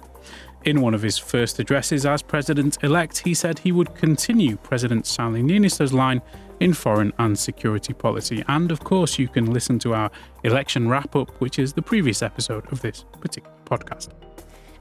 In 0.65 0.82
one 0.82 0.93
of 0.93 1.01
his 1.01 1.17
first 1.17 1.60
addresses 1.60 2.06
as 2.06 2.21
president 2.21 2.78
elect, 2.84 3.19
he 3.19 3.34
said 3.34 3.60
he 3.60 3.71
would 3.71 3.95
continue 3.95 4.58
President 4.58 5.06
Sauli 5.06 5.43
Niinistö's 5.43 5.93
line 5.93 6.21
in 6.60 6.73
foreign 6.73 7.13
and 7.19 7.38
security 7.38 7.93
policy. 7.93 8.43
And 8.47 8.71
of 8.71 8.84
course, 8.84 9.19
you 9.19 9.28
can 9.28 9.54
listen 9.54 9.80
to 9.80 9.93
our 9.93 10.12
election 10.43 10.89
wrap 10.89 11.15
up, 11.15 11.30
which 11.39 11.60
is 11.60 11.73
the 11.73 11.82
previous 11.82 12.21
episode 12.21 12.71
of 12.71 12.82
this 12.82 13.06
particular 13.21 13.56
podcast 13.65 14.10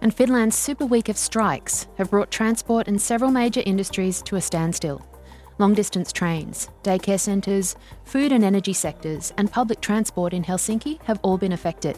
and 0.05 0.15
Finland's 0.15 0.55
super 0.55 0.85
week 0.85 1.09
of 1.09 1.17
strikes 1.17 1.87
have 1.97 2.11
brought 2.11 2.31
transport 2.31 2.89
and 2.89 3.01
several 3.01 3.31
major 3.31 3.63
industries 3.65 4.21
to 4.21 4.37
a 4.37 4.41
standstill. 4.41 5.01
Long 5.59 5.73
distance 5.73 6.13
trains, 6.13 6.69
daycare 6.83 7.19
centres, 7.19 7.75
food 8.05 8.31
and 8.31 8.45
energy 8.45 8.75
sectors, 8.75 9.33
and 9.39 9.51
public 9.51 9.81
transport 9.81 10.35
in 10.35 10.45
Helsinki 10.45 11.01
have 11.05 11.19
all 11.23 11.39
been 11.39 11.53
affected. 11.53 11.97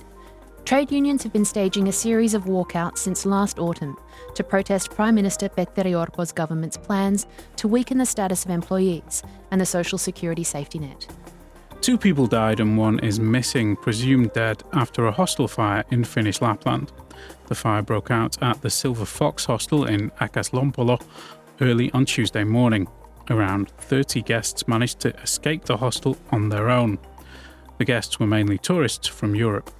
Trade 0.66 0.90
unions 0.90 1.22
have 1.22 1.32
been 1.32 1.44
staging 1.44 1.86
a 1.86 1.92
series 1.92 2.34
of 2.34 2.46
walkouts 2.46 2.98
since 2.98 3.24
last 3.24 3.60
autumn 3.60 3.96
to 4.34 4.42
protest 4.42 4.90
Prime 4.90 5.14
Minister 5.14 5.48
Petteri 5.48 5.92
Orpo's 5.92 6.32
government's 6.32 6.76
plans 6.76 7.24
to 7.54 7.68
weaken 7.68 7.98
the 7.98 8.04
status 8.04 8.44
of 8.44 8.50
employees 8.50 9.22
and 9.52 9.60
the 9.60 9.64
social 9.64 9.96
security 9.96 10.42
safety 10.42 10.80
net. 10.80 11.06
Two 11.82 11.96
people 11.96 12.26
died 12.26 12.58
and 12.58 12.76
one 12.76 12.98
is 12.98 13.20
missing, 13.20 13.76
presumed 13.76 14.32
dead, 14.32 14.60
after 14.72 15.06
a 15.06 15.12
hostel 15.12 15.46
fire 15.46 15.84
in 15.92 16.02
Finnish 16.02 16.42
Lapland. 16.42 16.90
The 17.46 17.54
fire 17.54 17.82
broke 17.82 18.10
out 18.10 18.36
at 18.42 18.60
the 18.60 18.68
Silver 18.68 19.04
Fox 19.06 19.44
Hostel 19.44 19.84
in 19.84 20.10
Akaslompolo 20.20 21.00
early 21.60 21.92
on 21.92 22.06
Tuesday 22.06 22.42
morning. 22.42 22.88
Around 23.30 23.70
30 23.78 24.20
guests 24.22 24.66
managed 24.66 24.98
to 24.98 25.14
escape 25.20 25.66
the 25.66 25.76
hostel 25.76 26.16
on 26.32 26.48
their 26.48 26.70
own. 26.70 26.98
The 27.78 27.84
guests 27.84 28.18
were 28.18 28.26
mainly 28.26 28.58
tourists 28.58 29.06
from 29.06 29.36
Europe. 29.36 29.70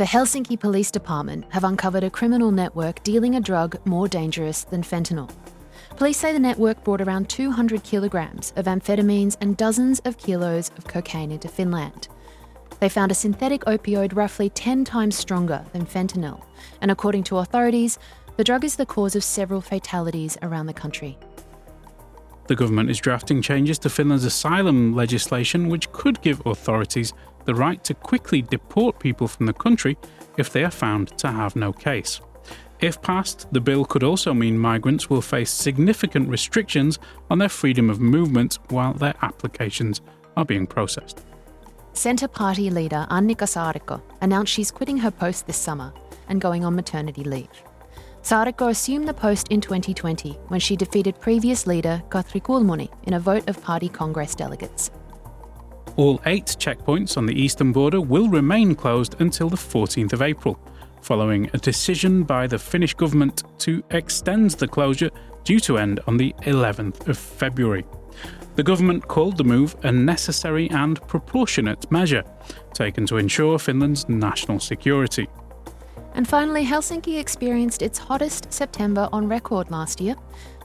The 0.00 0.06
Helsinki 0.06 0.58
Police 0.58 0.90
Department 0.90 1.44
have 1.50 1.62
uncovered 1.62 2.04
a 2.04 2.08
criminal 2.08 2.50
network 2.50 3.02
dealing 3.02 3.34
a 3.34 3.40
drug 3.40 3.76
more 3.84 4.08
dangerous 4.08 4.64
than 4.64 4.82
fentanyl. 4.82 5.30
Police 5.98 6.16
say 6.16 6.32
the 6.32 6.38
network 6.38 6.82
brought 6.84 7.02
around 7.02 7.28
200 7.28 7.82
kilograms 7.82 8.54
of 8.56 8.64
amphetamines 8.64 9.36
and 9.42 9.58
dozens 9.58 10.00
of 10.06 10.16
kilos 10.16 10.70
of 10.78 10.86
cocaine 10.86 11.30
into 11.30 11.48
Finland. 11.48 12.08
They 12.78 12.88
found 12.88 13.12
a 13.12 13.14
synthetic 13.14 13.60
opioid 13.66 14.16
roughly 14.16 14.48
10 14.48 14.86
times 14.86 15.18
stronger 15.18 15.66
than 15.74 15.84
fentanyl, 15.84 16.46
and 16.80 16.90
according 16.90 17.24
to 17.24 17.36
authorities, 17.36 17.98
the 18.38 18.44
drug 18.44 18.64
is 18.64 18.76
the 18.76 18.86
cause 18.86 19.14
of 19.14 19.22
several 19.22 19.60
fatalities 19.60 20.38
around 20.40 20.64
the 20.64 20.72
country. 20.72 21.18
The 22.46 22.56
government 22.56 22.88
is 22.88 22.98
drafting 22.98 23.42
changes 23.42 23.78
to 23.80 23.90
Finland's 23.90 24.24
asylum 24.24 24.94
legislation, 24.94 25.68
which 25.68 25.92
could 25.92 26.22
give 26.22 26.40
authorities 26.46 27.12
the 27.50 27.54
right 27.56 27.82
to 27.82 27.94
quickly 27.94 28.42
deport 28.42 29.00
people 29.00 29.26
from 29.26 29.44
the 29.44 29.52
country 29.52 29.98
if 30.38 30.52
they 30.52 30.62
are 30.62 30.70
found 30.70 31.18
to 31.18 31.26
have 31.26 31.56
no 31.56 31.72
case. 31.72 32.20
If 32.78 33.02
passed, 33.02 33.48
the 33.50 33.60
bill 33.60 33.84
could 33.84 34.04
also 34.04 34.32
mean 34.32 34.56
migrants 34.56 35.10
will 35.10 35.20
face 35.20 35.50
significant 35.50 36.28
restrictions 36.28 37.00
on 37.28 37.38
their 37.38 37.48
freedom 37.48 37.90
of 37.90 37.98
movement 37.98 38.60
while 38.68 38.92
their 38.92 39.16
applications 39.22 40.00
are 40.36 40.44
being 40.44 40.64
processed. 40.64 41.24
Centre 41.92 42.28
Party 42.28 42.70
leader 42.70 43.04
Annika 43.10 43.48
Saarikko 43.54 44.00
announced 44.20 44.52
she's 44.52 44.70
quitting 44.70 44.98
her 44.98 45.10
post 45.10 45.48
this 45.48 45.56
summer 45.56 45.92
and 46.28 46.40
going 46.40 46.64
on 46.64 46.76
maternity 46.76 47.24
leave. 47.24 47.64
Saarikko 48.22 48.70
assumed 48.70 49.08
the 49.08 49.14
post 49.26 49.48
in 49.48 49.60
2020 49.60 50.34
when 50.46 50.60
she 50.60 50.76
defeated 50.76 51.18
previous 51.18 51.66
leader 51.66 52.00
Katri 52.10 52.40
Kulmuni 52.40 52.88
in 53.08 53.14
a 53.14 53.20
vote 53.20 53.48
of 53.48 53.60
party 53.60 53.88
congress 53.88 54.36
delegates. 54.36 54.92
All 55.96 56.20
eight 56.26 56.56
checkpoints 56.58 57.16
on 57.16 57.26
the 57.26 57.34
eastern 57.34 57.72
border 57.72 58.00
will 58.00 58.28
remain 58.28 58.74
closed 58.74 59.20
until 59.20 59.48
the 59.48 59.56
14th 59.56 60.12
of 60.12 60.22
April, 60.22 60.58
following 61.02 61.50
a 61.52 61.58
decision 61.58 62.22
by 62.22 62.46
the 62.46 62.58
Finnish 62.58 62.94
government 62.94 63.42
to 63.58 63.82
extend 63.90 64.52
the 64.52 64.68
closure 64.68 65.10
due 65.44 65.60
to 65.60 65.78
end 65.78 66.00
on 66.06 66.16
the 66.16 66.34
11th 66.42 67.08
of 67.08 67.18
February. 67.18 67.84
The 68.56 68.62
government 68.62 69.08
called 69.08 69.36
the 69.36 69.44
move 69.44 69.76
a 69.82 69.92
necessary 69.92 70.68
and 70.70 71.00
proportionate 71.06 71.90
measure, 71.90 72.24
taken 72.74 73.06
to 73.06 73.16
ensure 73.16 73.58
Finland's 73.58 74.08
national 74.08 74.60
security. 74.60 75.28
And 76.14 76.26
finally, 76.28 76.64
Helsinki 76.64 77.18
experienced 77.18 77.82
its 77.82 77.98
hottest 77.98 78.52
September 78.52 79.08
on 79.12 79.28
record 79.28 79.70
last 79.70 80.00
year. 80.00 80.16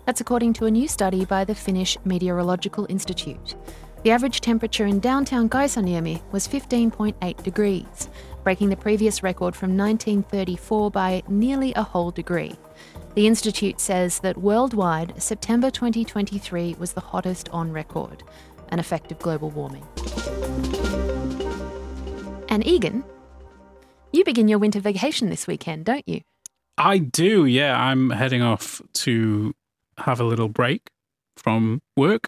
That's 0.05 0.21
according 0.21 0.53
to 0.53 0.65
a 0.65 0.71
new 0.71 0.87
study 0.87 1.25
by 1.25 1.45
the 1.45 1.55
Finnish 1.55 1.97
Meteorological 2.03 2.85
Institute. 2.89 3.55
The 4.05 4.11
average 4.11 4.41
temperature 4.41 4.85
in 4.85 4.99
downtown 4.99 5.49
Kaisaniemi 5.49 6.21
was 6.31 6.47
15.8 6.47 7.41
degrees, 7.41 8.07
breaking 8.43 8.69
the 8.69 8.77
previous 8.77 9.23
record 9.23 9.55
from 9.55 9.75
1934 9.75 10.91
by 10.91 11.23
nearly 11.27 11.73
a 11.73 11.81
whole 11.81 12.11
degree. 12.11 12.55
The 13.15 13.25
Institute 13.25 13.79
says 13.79 14.19
that 14.19 14.37
worldwide, 14.37 15.19
September 15.19 15.71
2023 15.71 16.75
was 16.77 16.93
the 16.93 17.01
hottest 17.01 17.49
on 17.49 17.71
record, 17.71 18.21
an 18.69 18.77
effect 18.77 19.11
of 19.11 19.17
global 19.17 19.49
warming. 19.49 19.87
And 22.47 22.63
Egan, 22.63 23.03
you 24.13 24.23
begin 24.23 24.47
your 24.47 24.59
winter 24.59 24.81
vacation 24.81 25.31
this 25.31 25.47
weekend, 25.47 25.85
don't 25.85 26.07
you? 26.07 26.21
I 26.77 26.99
do, 26.99 27.47
yeah. 27.47 27.75
I'm 27.75 28.11
heading 28.11 28.43
off 28.43 28.83
to 28.93 29.55
have 29.97 30.19
a 30.19 30.25
little 30.25 30.49
break 30.49 30.91
from 31.37 31.81
work, 31.97 32.27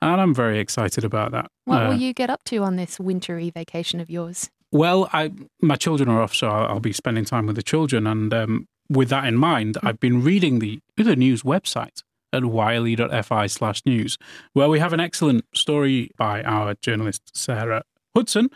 and 0.00 0.20
I'm 0.20 0.34
very 0.34 0.58
excited 0.58 1.04
about 1.04 1.32
that. 1.32 1.46
What 1.64 1.82
Uh, 1.82 1.88
will 1.88 2.00
you 2.00 2.12
get 2.12 2.30
up 2.30 2.44
to 2.44 2.58
on 2.58 2.76
this 2.76 2.98
wintry 3.00 3.50
vacation 3.50 4.00
of 4.00 4.10
yours? 4.10 4.50
Well, 4.72 5.08
I 5.12 5.30
my 5.60 5.76
children 5.76 6.08
are 6.08 6.20
off, 6.22 6.34
so 6.34 6.48
I'll, 6.48 6.66
I'll 6.74 6.80
be 6.80 6.92
spending 6.92 7.24
time 7.24 7.46
with 7.46 7.56
the 7.56 7.62
children. 7.62 8.06
And 8.06 8.32
um, 8.34 8.66
with 8.88 9.08
that 9.08 9.24
in 9.26 9.36
mind, 9.36 9.78
I've 9.82 10.00
been 10.00 10.22
reading 10.24 10.58
the 10.58 10.80
the 10.96 11.16
news 11.16 11.42
website 11.42 12.02
at 12.32 12.42
yle.fi 12.42 13.46
slash 13.46 13.82
news, 13.86 14.18
where 14.52 14.68
we 14.68 14.80
have 14.80 14.92
an 14.92 15.00
excellent 15.00 15.44
story 15.54 16.10
by 16.18 16.42
our 16.42 16.74
journalist 16.82 17.22
Sarah 17.34 17.82
Hudson 18.16 18.48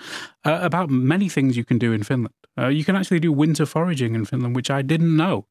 uh, 0.44 0.58
about 0.62 0.90
many 0.90 1.28
things 1.28 1.56
you 1.56 1.64
can 1.64 1.78
do 1.78 1.92
in 1.92 2.02
Finland. 2.02 2.34
Uh, 2.58 2.66
you 2.66 2.84
can 2.84 2.96
actually 2.96 3.20
do 3.20 3.32
winter 3.32 3.66
foraging 3.66 4.14
in 4.16 4.24
Finland, 4.24 4.56
which 4.56 4.70
I 4.70 4.82
didn't 4.82 5.16
know. 5.16 5.46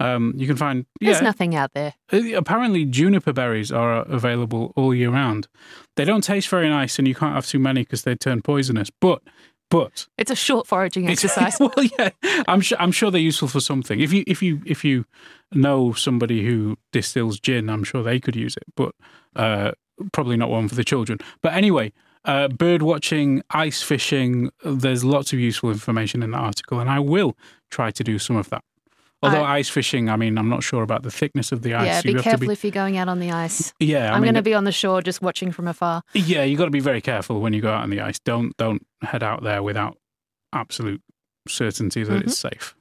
Um, 0.00 0.32
you 0.36 0.46
can 0.46 0.56
find 0.56 0.84
There's 1.00 1.18
yeah, 1.18 1.22
nothing 1.24 1.54
out 1.54 1.74
there. 1.74 1.94
uh, 2.12 2.34
Apparently, 2.34 2.84
juniper 2.84 3.32
berries 3.32 3.70
are 3.70 4.02
available 4.02 4.72
all 4.74 4.94
year 4.94 5.10
round. 5.10 5.46
They 5.96 6.04
don't 6.04 6.24
taste 6.24 6.48
very 6.48 6.68
nice, 6.68 6.98
and 6.98 7.06
you 7.06 7.14
can't 7.14 7.34
have 7.34 7.46
too 7.46 7.58
many 7.60 7.82
because 7.82 8.02
they 8.02 8.16
turn 8.16 8.42
poisonous. 8.42 8.90
But, 9.00 9.22
but 9.70 10.08
It's 10.18 10.30
a 10.30 10.36
short 10.36 10.66
foraging 10.66 11.08
exercise. 11.10 11.56
well, 11.60 11.72
yeah, 11.98 12.10
I'm 12.48 12.60
sure 12.60 12.78
I'm 12.80 12.92
sure 12.92 13.10
they're 13.10 13.20
useful 13.20 13.48
for 13.48 13.60
something. 13.60 14.00
If 14.00 14.12
you 14.12 14.24
if 14.26 14.42
you 14.42 14.60
if 14.66 14.84
you 14.84 15.04
know 15.52 15.92
somebody 15.92 16.44
who 16.44 16.78
distills 16.92 17.38
gin, 17.38 17.68
I'm 17.68 17.84
sure 17.84 18.02
they 18.02 18.18
could 18.18 18.34
use 18.34 18.56
it. 18.56 18.64
But 18.74 18.94
uh, 19.36 19.72
probably 20.12 20.36
not 20.36 20.50
one 20.50 20.68
for 20.68 20.74
the 20.74 20.84
children. 20.84 21.18
But 21.42 21.54
anyway. 21.54 21.92
Uh, 22.24 22.46
bird 22.46 22.82
watching, 22.82 23.42
ice 23.50 23.82
fishing, 23.82 24.48
there's 24.64 25.02
lots 25.02 25.32
of 25.32 25.40
useful 25.40 25.72
information 25.72 26.22
in 26.22 26.30
the 26.30 26.36
article, 26.36 26.78
and 26.78 26.88
I 26.88 27.00
will 27.00 27.36
try 27.68 27.90
to 27.90 28.04
do 28.04 28.16
some 28.20 28.36
of 28.36 28.48
that. 28.50 28.62
Although 29.22 29.44
ice 29.44 29.68
fishing, 29.68 30.08
I 30.08 30.16
mean, 30.16 30.36
I'm 30.36 30.48
not 30.48 30.62
sure 30.64 30.82
about 30.82 31.04
the 31.04 31.10
thickness 31.10 31.52
of 31.52 31.62
the 31.62 31.74
ice. 31.74 31.86
yeah, 31.86 32.02
be 32.02 32.20
careful 32.20 32.50
if 32.50 32.64
you're 32.64 32.72
going 32.72 32.96
out 32.96 33.08
on 33.08 33.20
the 33.20 33.30
ice. 33.30 33.72
yeah, 33.78 34.12
I 34.12 34.16
I'm 34.16 34.22
going 34.22 34.34
to 34.34 34.42
be 34.42 34.54
on 34.54 34.64
the 34.64 34.72
shore 34.72 35.00
just 35.00 35.22
watching 35.22 35.52
from 35.52 35.68
afar. 35.68 36.02
yeah, 36.12 36.42
you've 36.42 36.58
got 36.58 36.64
to 36.64 36.70
be 36.72 36.80
very 36.80 37.00
careful 37.00 37.40
when 37.40 37.52
you 37.52 37.60
go 37.60 37.70
out 37.70 37.84
on 37.84 37.90
the 37.90 38.00
ice. 38.00 38.18
Don't 38.18 38.56
don't 38.56 38.84
head 39.02 39.22
out 39.22 39.42
there 39.42 39.62
without 39.62 39.96
absolute 40.52 41.02
certainty 41.48 42.02
that 42.04 42.22
it's 42.22 42.36
safe. 42.36 42.74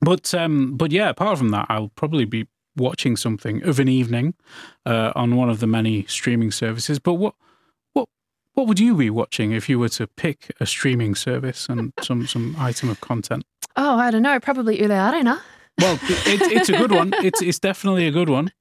But 0.00 0.34
um, 0.34 0.76
but 0.76 0.90
yeah, 0.90 1.10
apart 1.10 1.38
from 1.38 1.50
that, 1.50 1.66
I'll 1.68 1.92
probably 1.94 2.24
be 2.24 2.48
watching 2.76 3.16
something 3.16 3.62
of 3.62 3.78
an 3.78 3.88
evening 3.88 4.34
uh, 4.84 5.12
on 5.14 5.36
one 5.36 5.48
of 5.48 5.60
the 5.60 5.66
many 5.66 6.04
streaming 6.06 6.50
services. 6.50 6.98
But 6.98 7.14
what 7.14 7.34
what 8.54 8.66
would 8.66 8.78
you 8.78 8.94
be 8.94 9.10
watching 9.10 9.52
if 9.52 9.68
you 9.68 9.78
were 9.78 9.88
to 9.90 10.06
pick 10.06 10.54
a 10.60 10.66
streaming 10.66 11.14
service 11.14 11.68
and 11.68 11.92
some 12.02 12.26
some 12.26 12.56
item 12.58 12.90
of 12.90 13.00
content? 13.00 13.44
Oh, 13.76 13.96
I 13.98 14.10
don't 14.10 14.22
know. 14.22 14.38
Probably 14.40 14.80
Yle 14.80 14.90
Areena. 14.90 15.40
Well, 15.78 15.98
it, 16.02 16.42
it's 16.52 16.68
a 16.68 16.72
good 16.72 16.92
one. 16.92 17.14
It's 17.22 17.40
it's 17.40 17.58
definitely 17.58 18.06
a 18.06 18.10
good 18.10 18.28
one. 18.28 18.52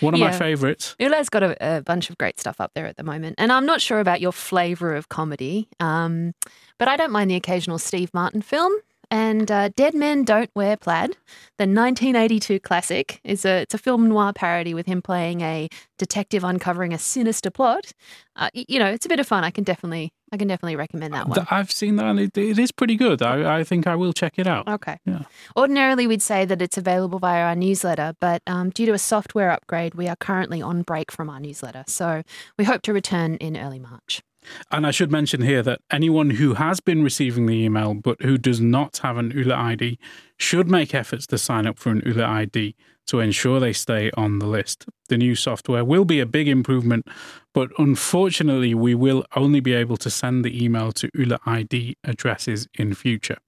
One 0.00 0.14
of 0.14 0.20
my 0.20 0.32
favorites. 0.32 0.96
Yle's 0.98 1.28
got 1.28 1.42
a, 1.42 1.76
a 1.78 1.80
bunch 1.82 2.10
of 2.10 2.18
great 2.18 2.40
stuff 2.40 2.60
up 2.60 2.72
there 2.74 2.86
at 2.86 2.96
the 2.96 3.04
moment. 3.04 3.36
And 3.38 3.52
I'm 3.52 3.66
not 3.66 3.80
sure 3.80 4.00
about 4.00 4.20
your 4.20 4.32
flavour 4.32 4.94
of 4.94 5.08
comedy, 5.08 5.68
um, 5.80 6.34
but 6.78 6.88
I 6.88 6.96
don't 6.96 7.12
mind 7.12 7.30
the 7.30 7.36
occasional 7.36 7.78
Steve 7.78 8.12
Martin 8.12 8.42
film. 8.42 8.72
And 9.10 9.50
uh, 9.50 9.68
Dead 9.70 9.94
Men 9.94 10.24
Don't 10.24 10.50
Wear 10.54 10.76
Plaid, 10.76 11.16
the 11.58 11.64
1982 11.64 12.60
classic, 12.60 13.20
is 13.24 13.44
a 13.44 13.62
it's 13.62 13.74
a 13.74 13.78
film 13.78 14.08
noir 14.08 14.32
parody 14.32 14.74
with 14.74 14.86
him 14.86 15.00
playing 15.02 15.40
a 15.40 15.68
detective 15.98 16.44
uncovering 16.44 16.92
a 16.92 16.98
sinister 16.98 17.50
plot. 17.50 17.92
Uh, 18.34 18.50
you 18.52 18.78
know, 18.78 18.86
it's 18.86 19.06
a 19.06 19.08
bit 19.08 19.20
of 19.20 19.26
fun. 19.26 19.44
I 19.44 19.50
can 19.50 19.64
definitely 19.64 20.12
I 20.32 20.36
can 20.36 20.48
definitely 20.48 20.76
recommend 20.76 21.14
that 21.14 21.28
one. 21.28 21.46
I've 21.50 21.70
seen 21.70 21.96
that 21.96 22.06
and 22.06 22.18
it, 22.18 22.36
it 22.36 22.58
is 22.58 22.72
pretty 22.72 22.96
good. 22.96 23.22
I, 23.22 23.58
I 23.58 23.64
think 23.64 23.86
I 23.86 23.94
will 23.94 24.12
check 24.12 24.38
it 24.38 24.46
out. 24.46 24.66
Okay. 24.66 24.98
Yeah. 25.04 25.22
Ordinarily, 25.56 26.06
we'd 26.06 26.22
say 26.22 26.44
that 26.44 26.60
it's 26.60 26.76
available 26.76 27.18
via 27.20 27.44
our 27.44 27.54
newsletter, 27.54 28.14
but 28.20 28.42
um, 28.46 28.70
due 28.70 28.86
to 28.86 28.92
a 28.92 28.98
software 28.98 29.50
upgrade, 29.50 29.94
we 29.94 30.08
are 30.08 30.16
currently 30.16 30.60
on 30.60 30.82
break 30.82 31.12
from 31.12 31.30
our 31.30 31.38
newsletter. 31.38 31.84
So 31.86 32.22
we 32.58 32.64
hope 32.64 32.82
to 32.82 32.92
return 32.92 33.36
in 33.36 33.56
early 33.56 33.78
March. 33.78 34.22
And 34.70 34.86
I 34.86 34.90
should 34.90 35.10
mention 35.10 35.42
here 35.42 35.62
that 35.62 35.80
anyone 35.90 36.30
who 36.30 36.54
has 36.54 36.80
been 36.80 37.02
receiving 37.02 37.46
the 37.46 37.64
email 37.64 37.94
but 37.94 38.20
who 38.22 38.38
does 38.38 38.60
not 38.60 38.98
have 38.98 39.16
an 39.16 39.32
Yle 39.34 39.52
ID 39.52 39.98
should 40.38 40.68
make 40.68 40.94
efforts 40.94 41.26
to 41.28 41.38
sign 41.38 41.66
up 41.66 41.78
for 41.78 41.90
an 41.90 42.02
Yle 42.04 42.24
ID 42.24 42.74
to 43.06 43.20
ensure 43.20 43.60
they 43.60 43.72
stay 43.72 44.10
on 44.16 44.38
the 44.38 44.46
list. 44.46 44.86
The 45.08 45.16
new 45.16 45.34
software 45.34 45.84
will 45.84 46.04
be 46.04 46.20
a 46.20 46.26
big 46.26 46.48
improvement, 46.48 47.06
but 47.54 47.70
unfortunately, 47.78 48.74
we 48.74 48.94
will 48.94 49.24
only 49.36 49.60
be 49.60 49.74
able 49.74 49.96
to 49.98 50.10
send 50.10 50.44
the 50.44 50.64
email 50.64 50.92
to 50.92 51.08
Yle 51.14 51.38
ID 51.46 51.96
addresses 52.04 52.68
in 52.74 52.94
future. 52.94 53.38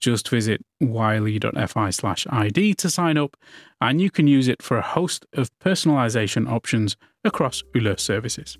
Just 0.00 0.28
visit 0.28 0.60
yle.fi 0.80 1.90
slash 1.90 2.26
ID 2.28 2.74
to 2.74 2.90
sign 2.90 3.16
up, 3.16 3.36
and 3.80 4.00
you 4.00 4.10
can 4.10 4.26
use 4.26 4.48
it 4.48 4.60
for 4.60 4.76
a 4.76 4.82
host 4.82 5.24
of 5.32 5.50
personalization 5.58 6.50
options 6.50 6.96
across 7.24 7.62
Yle 7.74 7.96
services. 7.96 8.58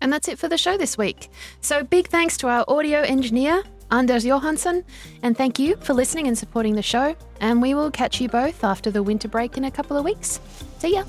And 0.00 0.12
that's 0.12 0.28
it 0.28 0.38
for 0.38 0.48
the 0.48 0.58
show 0.58 0.76
this 0.76 0.96
week. 0.96 1.30
So 1.60 1.82
big 1.82 2.08
thanks 2.08 2.36
to 2.38 2.48
our 2.48 2.64
audio 2.68 3.00
engineer, 3.00 3.62
Anders 3.90 4.24
Johansson, 4.24 4.84
and 5.22 5.36
thank 5.36 5.58
you 5.58 5.76
for 5.76 5.94
listening 5.94 6.26
and 6.26 6.36
supporting 6.36 6.74
the 6.74 6.82
show. 6.82 7.16
And 7.40 7.62
we 7.62 7.74
will 7.74 7.90
catch 7.90 8.20
you 8.20 8.28
both 8.28 8.62
after 8.64 8.90
the 8.90 9.02
winter 9.02 9.28
break 9.28 9.56
in 9.56 9.64
a 9.64 9.70
couple 9.70 9.96
of 9.96 10.04
weeks. 10.04 10.40
See 10.78 10.94
ya. 10.94 11.04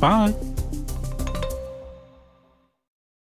Bye. 0.00 0.34